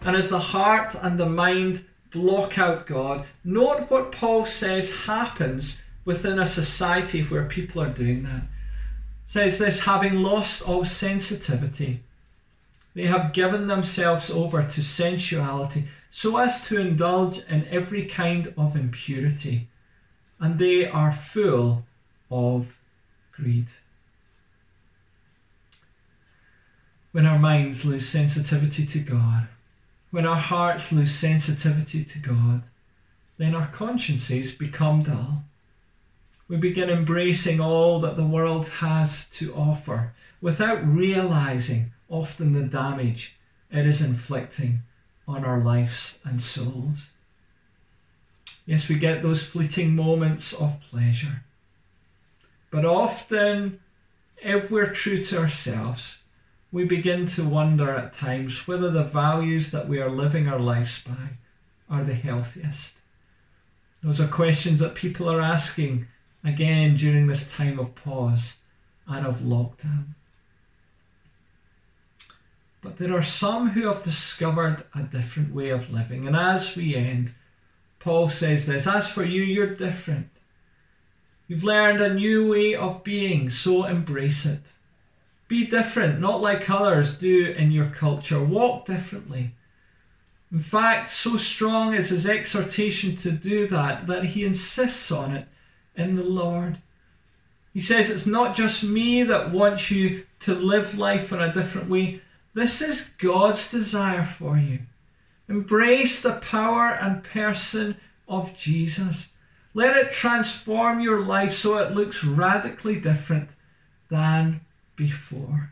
And 0.00 0.16
as 0.16 0.30
the 0.30 0.38
heart 0.38 0.94
and 0.94 1.20
the 1.20 1.28
mind 1.28 1.84
block 2.14 2.56
out 2.58 2.86
God. 2.86 3.26
Note 3.42 3.90
what 3.90 4.12
Paul 4.12 4.46
says 4.46 4.94
happens 4.94 5.82
within 6.04 6.38
a 6.38 6.46
society 6.46 7.22
where 7.22 7.44
people 7.44 7.82
are 7.82 7.90
doing 7.90 8.22
that. 8.22 8.42
Says 9.26 9.58
this 9.58 9.80
having 9.80 10.22
lost 10.22 10.66
all 10.66 10.84
sensitivity, 10.84 12.02
they 12.94 13.06
have 13.06 13.32
given 13.32 13.66
themselves 13.66 14.30
over 14.30 14.62
to 14.62 14.82
sensuality 14.82 15.88
so 16.10 16.36
as 16.36 16.66
to 16.68 16.80
indulge 16.80 17.40
in 17.48 17.66
every 17.66 18.06
kind 18.06 18.54
of 18.56 18.76
impurity, 18.76 19.66
and 20.38 20.60
they 20.60 20.86
are 20.86 21.12
full 21.12 21.84
of 22.30 22.78
greed. 23.32 23.66
When 27.10 27.26
our 27.26 27.38
minds 27.38 27.84
lose 27.84 28.08
sensitivity 28.08 28.86
to 28.86 29.00
God, 29.00 29.48
when 30.14 30.26
our 30.26 30.36
hearts 30.36 30.92
lose 30.92 31.12
sensitivity 31.12 32.04
to 32.04 32.20
God, 32.20 32.62
then 33.36 33.52
our 33.52 33.66
consciences 33.66 34.54
become 34.54 35.02
dull. 35.02 35.42
We 36.46 36.56
begin 36.56 36.88
embracing 36.88 37.60
all 37.60 37.98
that 37.98 38.16
the 38.16 38.24
world 38.24 38.68
has 38.78 39.28
to 39.30 39.52
offer 39.54 40.12
without 40.40 40.86
realizing 40.86 41.90
often 42.08 42.52
the 42.52 42.62
damage 42.62 43.34
it 43.72 43.88
is 43.88 44.00
inflicting 44.00 44.82
on 45.26 45.44
our 45.44 45.58
lives 45.58 46.20
and 46.24 46.40
souls. 46.40 47.08
Yes, 48.66 48.88
we 48.88 48.94
get 48.94 49.20
those 49.20 49.42
fleeting 49.42 49.96
moments 49.96 50.52
of 50.52 50.80
pleasure. 50.92 51.42
But 52.70 52.84
often, 52.84 53.80
if 54.36 54.70
we're 54.70 54.92
true 54.92 55.24
to 55.24 55.40
ourselves, 55.40 56.18
we 56.74 56.84
begin 56.84 57.24
to 57.24 57.44
wonder 57.44 57.94
at 57.94 58.12
times 58.12 58.66
whether 58.66 58.90
the 58.90 59.04
values 59.04 59.70
that 59.70 59.86
we 59.86 60.00
are 60.00 60.10
living 60.10 60.48
our 60.48 60.58
lives 60.58 61.00
by 61.04 61.38
are 61.88 62.02
the 62.02 62.14
healthiest. 62.14 62.96
Those 64.02 64.20
are 64.20 64.26
questions 64.26 64.80
that 64.80 64.96
people 64.96 65.30
are 65.30 65.40
asking 65.40 66.08
again 66.42 66.96
during 66.96 67.28
this 67.28 67.52
time 67.52 67.78
of 67.78 67.94
pause 67.94 68.56
and 69.06 69.24
of 69.24 69.38
lockdown. 69.38 70.14
But 72.82 72.96
there 72.96 73.16
are 73.16 73.22
some 73.22 73.70
who 73.70 73.86
have 73.86 74.02
discovered 74.02 74.82
a 74.96 75.02
different 75.02 75.54
way 75.54 75.70
of 75.70 75.92
living. 75.92 76.26
And 76.26 76.34
as 76.34 76.74
we 76.74 76.96
end, 76.96 77.34
Paul 78.00 78.30
says 78.30 78.66
this 78.66 78.88
As 78.88 79.08
for 79.08 79.22
you, 79.22 79.42
you're 79.42 79.76
different. 79.76 80.28
You've 81.46 81.62
learned 81.62 82.00
a 82.00 82.14
new 82.14 82.50
way 82.50 82.74
of 82.74 83.04
being, 83.04 83.48
so 83.48 83.84
embrace 83.84 84.44
it. 84.44 84.72
Be 85.54 85.64
different, 85.64 86.18
not 86.18 86.42
like 86.42 86.68
others 86.68 87.16
do 87.16 87.46
in 87.52 87.70
your 87.70 87.86
culture. 87.86 88.42
Walk 88.42 88.86
differently. 88.86 89.54
In 90.50 90.58
fact, 90.58 91.12
so 91.12 91.36
strong 91.36 91.94
is 91.94 92.08
his 92.08 92.26
exhortation 92.26 93.14
to 93.18 93.30
do 93.30 93.68
that 93.68 94.08
that 94.08 94.24
he 94.24 94.44
insists 94.44 95.12
on 95.12 95.32
it 95.32 95.46
in 95.94 96.16
the 96.16 96.24
Lord. 96.24 96.78
He 97.72 97.78
says, 97.78 98.10
It's 98.10 98.26
not 98.26 98.56
just 98.56 98.82
me 98.82 99.22
that 99.22 99.52
wants 99.52 99.92
you 99.92 100.26
to 100.40 100.56
live 100.56 100.98
life 100.98 101.30
in 101.30 101.40
a 101.40 101.54
different 101.54 101.88
way. 101.88 102.20
This 102.52 102.82
is 102.82 103.14
God's 103.16 103.70
desire 103.70 104.24
for 104.24 104.58
you. 104.58 104.80
Embrace 105.48 106.20
the 106.20 106.40
power 106.40 106.88
and 107.00 107.22
person 107.22 107.96
of 108.26 108.56
Jesus. 108.56 109.28
Let 109.72 109.96
it 109.96 110.10
transform 110.10 110.98
your 110.98 111.20
life 111.20 111.54
so 111.54 111.78
it 111.78 111.92
looks 111.92 112.24
radically 112.24 112.98
different 112.98 113.50
than 114.10 114.60
before. 114.96 115.70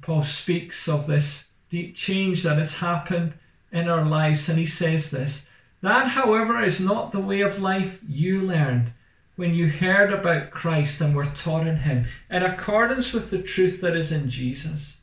Paul 0.00 0.22
speaks 0.22 0.88
of 0.88 1.06
this 1.06 1.48
deep 1.68 1.94
change 1.94 2.42
that 2.42 2.58
has 2.58 2.74
happened 2.74 3.34
in 3.70 3.88
our 3.88 4.04
lives, 4.04 4.48
and 4.48 4.58
he 4.58 4.66
says 4.66 5.10
this 5.10 5.48
That, 5.80 6.08
however, 6.08 6.62
is 6.62 6.80
not 6.80 7.12
the 7.12 7.20
way 7.20 7.40
of 7.40 7.60
life 7.60 8.00
you 8.08 8.40
learned 8.40 8.92
when 9.36 9.54
you 9.54 9.68
heard 9.68 10.12
about 10.12 10.50
Christ 10.50 11.00
and 11.00 11.14
were 11.14 11.24
taught 11.24 11.66
in 11.66 11.78
Him, 11.78 12.06
in 12.30 12.42
accordance 12.42 13.12
with 13.12 13.30
the 13.30 13.42
truth 13.42 13.80
that 13.80 13.96
is 13.96 14.12
in 14.12 14.28
Jesus. 14.28 14.98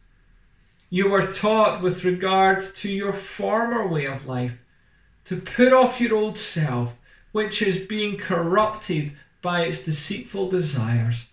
You 0.89 1.09
were 1.09 1.31
taught 1.31 1.81
with 1.81 2.05
regard 2.05 2.63
to 2.75 2.89
your 2.89 3.13
former 3.13 3.87
way 3.87 4.05
of 4.05 4.27
life 4.27 4.63
to 5.25 5.37
put 5.37 5.73
off 5.73 6.01
your 6.01 6.15
old 6.15 6.37
self, 6.37 6.97
which 7.31 7.61
is 7.61 7.85
being 7.85 8.17
corrupted 8.17 9.13
by 9.41 9.63
its 9.63 9.83
deceitful 9.83 10.49
desires 10.49 11.27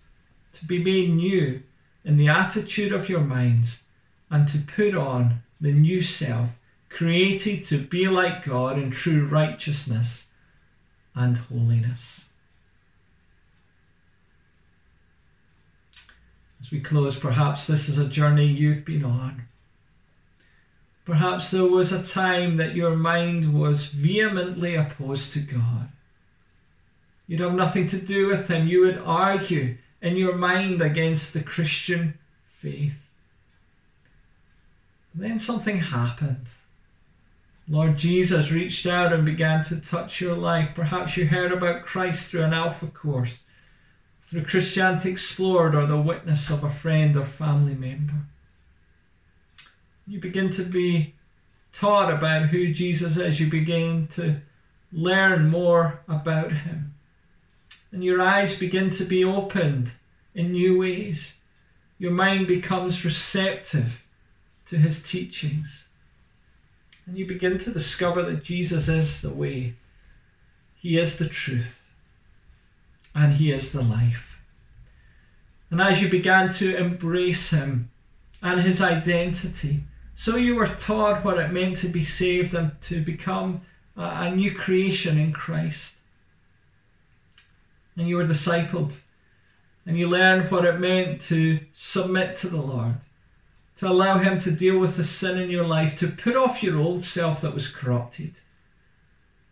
to 0.59 0.65
be 0.65 0.83
made 0.83 1.09
new 1.09 1.63
in 2.03 2.17
the 2.17 2.29
attitude 2.29 2.93
of 2.93 3.09
your 3.09 3.21
minds, 3.21 3.83
and 4.29 4.47
to 4.47 4.59
put 4.59 4.95
on 4.95 5.41
the 5.59 5.71
new 5.71 6.01
self, 6.01 6.57
created 6.89 7.65
to 7.65 7.77
be 7.77 8.07
like 8.07 8.45
God 8.45 8.77
in 8.77 8.91
true 8.91 9.25
righteousness 9.25 10.27
and 11.15 11.37
holiness. 11.37 12.21
As 16.61 16.71
we 16.71 16.79
close, 16.79 17.17
perhaps 17.17 17.67
this 17.67 17.87
is 17.87 17.97
a 17.97 18.07
journey 18.07 18.47
you've 18.47 18.85
been 18.85 19.05
on. 19.05 19.43
Perhaps 21.05 21.51
there 21.51 21.65
was 21.65 21.93
a 21.93 22.03
time 22.03 22.57
that 22.57 22.75
your 22.75 22.95
mind 22.95 23.57
was 23.57 23.87
vehemently 23.87 24.75
opposed 24.75 25.33
to 25.33 25.39
God. 25.39 25.89
You'd 27.27 27.39
have 27.39 27.53
nothing 27.53 27.87
to 27.87 27.97
do 27.97 28.27
with 28.27 28.49
Him. 28.49 28.67
You 28.67 28.81
would 28.81 28.97
argue 28.97 29.77
in 30.01 30.15
your 30.15 30.35
mind 30.35 30.81
against 30.81 31.33
the 31.33 31.43
Christian 31.43 32.17
faith. 32.45 33.09
Then 35.13 35.39
something 35.39 35.79
happened. 35.79 36.47
Lord 37.67 37.97
Jesus 37.97 38.51
reached 38.51 38.85
out 38.85 39.11
and 39.11 39.25
began 39.25 39.63
to 39.65 39.81
touch 39.81 40.21
your 40.21 40.35
life. 40.35 40.71
Perhaps 40.75 41.17
you 41.17 41.27
heard 41.27 41.51
about 41.51 41.85
Christ 41.85 42.31
through 42.31 42.43
an 42.43 42.53
Alpha 42.53 42.87
course, 42.87 43.39
through 44.21 44.45
Christianity 44.45 45.11
Explored, 45.11 45.75
or 45.75 45.85
the 45.85 45.99
witness 45.99 46.49
of 46.49 46.63
a 46.63 46.69
friend 46.69 47.17
or 47.17 47.25
family 47.25 47.73
member. 47.73 48.13
You 50.05 50.19
begin 50.21 50.49
to 50.51 50.63
be 50.63 51.15
taught 51.73 52.13
about 52.13 52.49
who 52.49 52.71
Jesus 52.71 53.17
is. 53.17 53.39
You 53.41 53.49
begin 53.49 54.07
to 54.11 54.41
learn 54.93 55.49
more 55.49 56.01
about 56.07 56.53
him 56.53 56.93
and 57.91 58.03
your 58.03 58.21
eyes 58.21 58.59
begin 58.59 58.89
to 58.91 59.03
be 59.03 59.23
opened 59.23 59.93
in 60.35 60.51
new 60.51 60.79
ways. 60.79 61.35
Your 61.97 62.11
mind 62.11 62.47
becomes 62.47 63.05
receptive 63.05 64.03
to 64.67 64.77
his 64.77 65.01
teachings. 65.03 65.87
And 67.05 67.17
you 67.17 67.25
begin 67.25 67.57
to 67.59 67.71
discover 67.71 68.21
that 68.23 68.43
Jesus 68.43 68.89
is 68.89 69.21
the 69.21 69.33
way, 69.33 69.75
he 70.79 70.97
is 70.97 71.17
the 71.17 71.27
truth, 71.27 71.93
and 73.13 73.33
He 73.33 73.51
is 73.51 73.73
the 73.73 73.81
life. 73.81 74.39
And 75.69 75.81
as 75.81 76.01
you 76.01 76.07
began 76.07 76.49
to 76.53 76.77
embrace 76.77 77.49
Him 77.49 77.89
and 78.41 78.61
His 78.61 78.81
identity, 78.81 79.81
so 80.15 80.37
you 80.37 80.55
were 80.55 80.67
taught 80.67 81.25
what 81.25 81.39
it 81.39 81.51
meant 81.51 81.77
to 81.77 81.89
be 81.89 82.03
saved 82.03 82.53
and 82.53 82.79
to 82.83 83.01
become 83.01 83.61
a 83.95 84.33
new 84.33 84.53
creation 84.53 85.17
in 85.17 85.33
Christ. 85.33 85.96
And 87.97 88.07
you 88.07 88.17
were 88.17 88.25
discipled, 88.25 88.99
and 89.85 89.97
you 89.97 90.07
learned 90.07 90.51
what 90.51 90.65
it 90.65 90.79
meant 90.79 91.19
to 91.21 91.59
submit 91.73 92.35
to 92.37 92.47
the 92.47 92.61
Lord, 92.61 92.97
to 93.77 93.87
allow 93.87 94.19
Him 94.19 94.37
to 94.39 94.51
deal 94.51 94.77
with 94.77 94.97
the 94.97 95.03
sin 95.03 95.39
in 95.39 95.49
your 95.49 95.65
life, 95.65 95.97
to 95.99 96.07
put 96.07 96.35
off 96.35 96.61
your 96.61 96.79
old 96.79 97.03
self 97.03 97.41
that 97.41 97.55
was 97.55 97.71
corrupted 97.71 98.35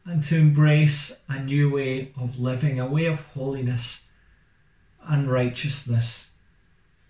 and 0.05 0.21
to 0.21 0.37
embrace 0.37 1.19
a 1.27 1.39
new 1.39 1.71
way 1.73 2.11
of 2.15 2.39
living, 2.39 2.79
a 2.79 2.85
way 2.85 3.05
of 3.05 3.21
holiness 3.33 4.01
and 5.07 5.31
righteousness 5.31 6.29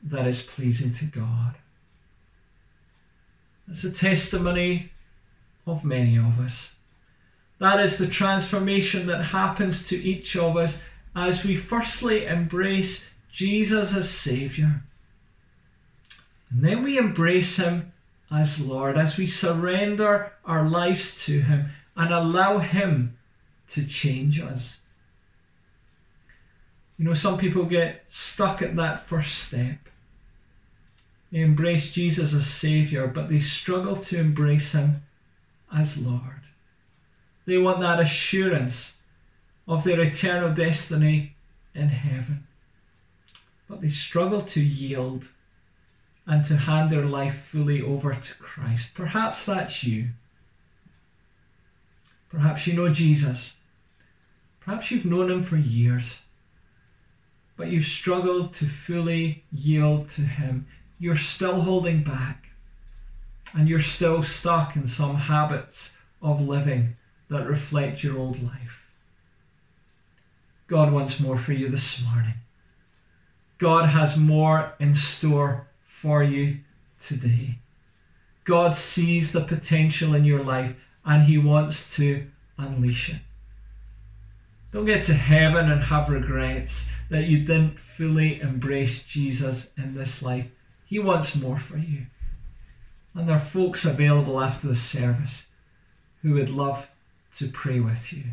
that 0.02 0.26
is 0.26 0.42
pleasing 0.42 0.94
to 0.94 1.06
God. 1.06 1.56
It's 3.70 3.84
a 3.84 3.92
testimony 3.92 4.92
of 5.68 5.84
many 5.84 6.18
of 6.18 6.40
us. 6.40 6.76
That 7.60 7.80
is 7.80 7.98
the 7.98 8.08
transformation 8.08 9.08
that 9.08 9.26
happens 9.26 9.88
to 9.88 9.96
each 9.96 10.36
of 10.38 10.56
us 10.56 10.84
as 11.16 11.44
we 11.46 11.56
firstly 11.56 12.26
embrace 12.26 13.06
Jesus 13.32 13.96
as 13.96 14.10
Saviour. 14.10 14.84
And 16.50 16.64
then 16.64 16.84
we 16.84 16.98
embrace 16.98 17.58
Him 17.58 17.94
as 18.32 18.66
Lord, 18.66 18.98
as 18.98 19.18
we 19.18 19.28
surrender 19.28 20.34
our 20.46 20.68
lives 20.68 21.24
to 21.26 21.42
Him 21.42 21.70
and 21.96 22.14
allow 22.14 22.60
Him 22.60 23.18
to 23.70 23.86
change 23.86 24.42
us. 24.42 24.82
You 26.98 27.06
know, 27.06 27.14
some 27.14 27.38
people 27.38 27.66
get 27.66 28.04
stuck 28.08 28.62
at 28.62 28.76
that 28.76 29.02
first 29.02 29.38
step. 29.40 29.78
They 31.32 31.40
embrace 31.40 31.92
Jesus 31.92 32.34
as 32.34 32.48
Saviour, 32.48 33.08
but 33.08 33.30
they 33.30 33.40
struggle 33.40 33.96
to 33.98 34.20
embrace 34.20 34.74
Him 34.74 35.04
as 35.74 35.98
Lord. 35.98 36.42
They 37.46 37.58
want 37.58 37.82
that 37.82 38.00
assurance 38.00 38.95
of 39.68 39.84
their 39.84 40.00
eternal 40.02 40.54
destiny 40.54 41.36
in 41.74 41.90
heaven. 41.90 42.48
But 43.68 43.82
they 43.82 43.90
struggle 43.90 44.42
to 44.42 44.62
yield 44.62 45.30
and 46.28 46.44
to 46.46 46.58
hand 46.58 46.92
their 46.92 47.06
life 47.06 47.36
fully 47.36 47.82
over 47.82 48.14
to 48.14 48.36
Christ. 48.36 48.94
Perhaps 48.96 49.46
that's 49.46 49.84
you. 49.84 50.10
Perhaps 52.30 52.68
you 52.68 52.74
know 52.74 52.90
Jesus. 52.90 53.56
Perhaps 54.60 54.90
you've 54.90 55.06
known 55.06 55.30
him 55.30 55.44
for 55.44 55.58
years, 55.58 56.24
but 57.56 57.68
you've 57.68 57.86
struggled 57.86 58.54
to 58.56 58.66
fully 58.66 59.44
yield 59.52 60.10
to 60.10 60.22
him. 60.22 60.66
You're 61.00 61.16
still 61.16 61.62
holding 61.62 62.04
back, 62.04 62.48
and 63.54 63.70
you're 63.70 63.80
still 63.80 64.24
stuck 64.24 64.76
in 64.76 64.88
some 64.88 65.16
habits 65.16 65.96
of 66.22 66.42
living 66.42 66.96
that 67.30 67.48
reflect 67.48 68.04
your 68.04 68.18
old 68.18 68.42
life. 68.42 68.85
God 70.68 70.92
wants 70.92 71.20
more 71.20 71.38
for 71.38 71.54
you 71.54 71.70
this 71.70 72.04
morning. 72.04 72.34
God 73.58 73.90
has 73.90 74.18
more 74.18 74.74
in 74.80 74.96
store 74.96 75.68
for 75.84 76.24
you 76.24 76.60
today. 77.00 77.60
God 78.44 78.76
sees 78.76 79.32
the 79.32 79.42
potential 79.42 80.14
in 80.14 80.26
your 80.26 80.44
life 80.44 80.76
and 81.06 81.24
He 81.24 81.38
wants 81.38 81.96
to 81.98 82.28
unleash 82.58 83.10
it. 83.10 83.22
Don't 84.72 84.86
get 84.86 85.04
to 85.04 85.14
heaven 85.14 85.72
and 85.72 85.84
have 85.86 86.10
regrets 86.10 86.92
that 87.10 87.26
you 87.26 87.40
didn't 87.40 87.80
fully 87.80 88.42
embrace 88.42 89.04
Jesus 89.04 89.72
in 89.78 89.96
this 89.96 90.22
life. 90.22 90.50
He 90.86 91.00
wants 91.00 91.36
more 91.36 91.58
for 91.58 91.78
you. 91.78 92.08
And 93.14 93.30
there 93.30 93.38
are 93.38 93.40
folks 93.40 93.86
available 93.86 94.42
after 94.42 94.68
the 94.68 94.76
service 94.76 95.48
who 96.22 96.34
would 96.34 96.50
love 96.50 96.92
to 97.38 97.48
pray 97.48 97.80
with 97.80 98.12
you. 98.12 98.24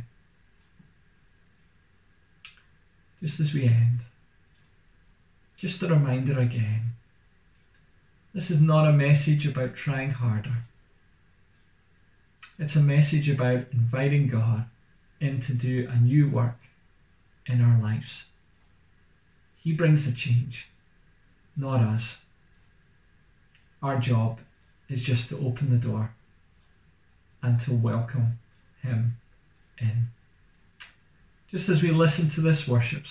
Just 3.23 3.39
as 3.39 3.55
we 3.55 3.65
end, 3.65 4.01
just 5.57 5.81
a 5.81 5.87
reminder 5.87 6.41
again 6.41 6.95
this 8.35 8.51
is 8.51 8.61
not 8.61 8.89
a 8.89 8.93
message 8.93 9.47
about 9.47 9.77
trying 9.77 10.11
harder. 10.11 10.65
It's 12.59 12.75
a 12.75 12.83
message 12.83 13.31
about 13.31 13.67
inviting 13.73 14.27
God 14.27 14.65
in 15.21 15.39
to 15.41 15.55
do 15.55 15.89
a 15.89 15.97
new 15.97 16.29
work 16.29 16.57
in 17.47 17.61
our 17.61 17.81
lives. 17.81 18.27
He 19.63 19.73
brings 19.73 20.05
the 20.05 20.17
change, 20.17 20.71
not 21.57 21.81
us. 21.81 22.23
Our 23.83 24.01
job 24.01 24.41
is 24.89 25.05
just 25.05 25.29
to 25.29 25.39
open 25.39 25.71
the 25.71 25.87
door 25.89 26.15
and 27.43 27.61
to 27.61 27.73
welcome 27.73 28.39
Him 28.83 29.19
in. 29.79 30.09
Just 31.53 31.69
as 31.69 31.83
we 31.83 31.91
listen 31.91 32.31
to 32.31 32.41
this 32.41 32.67
worship 32.67 33.07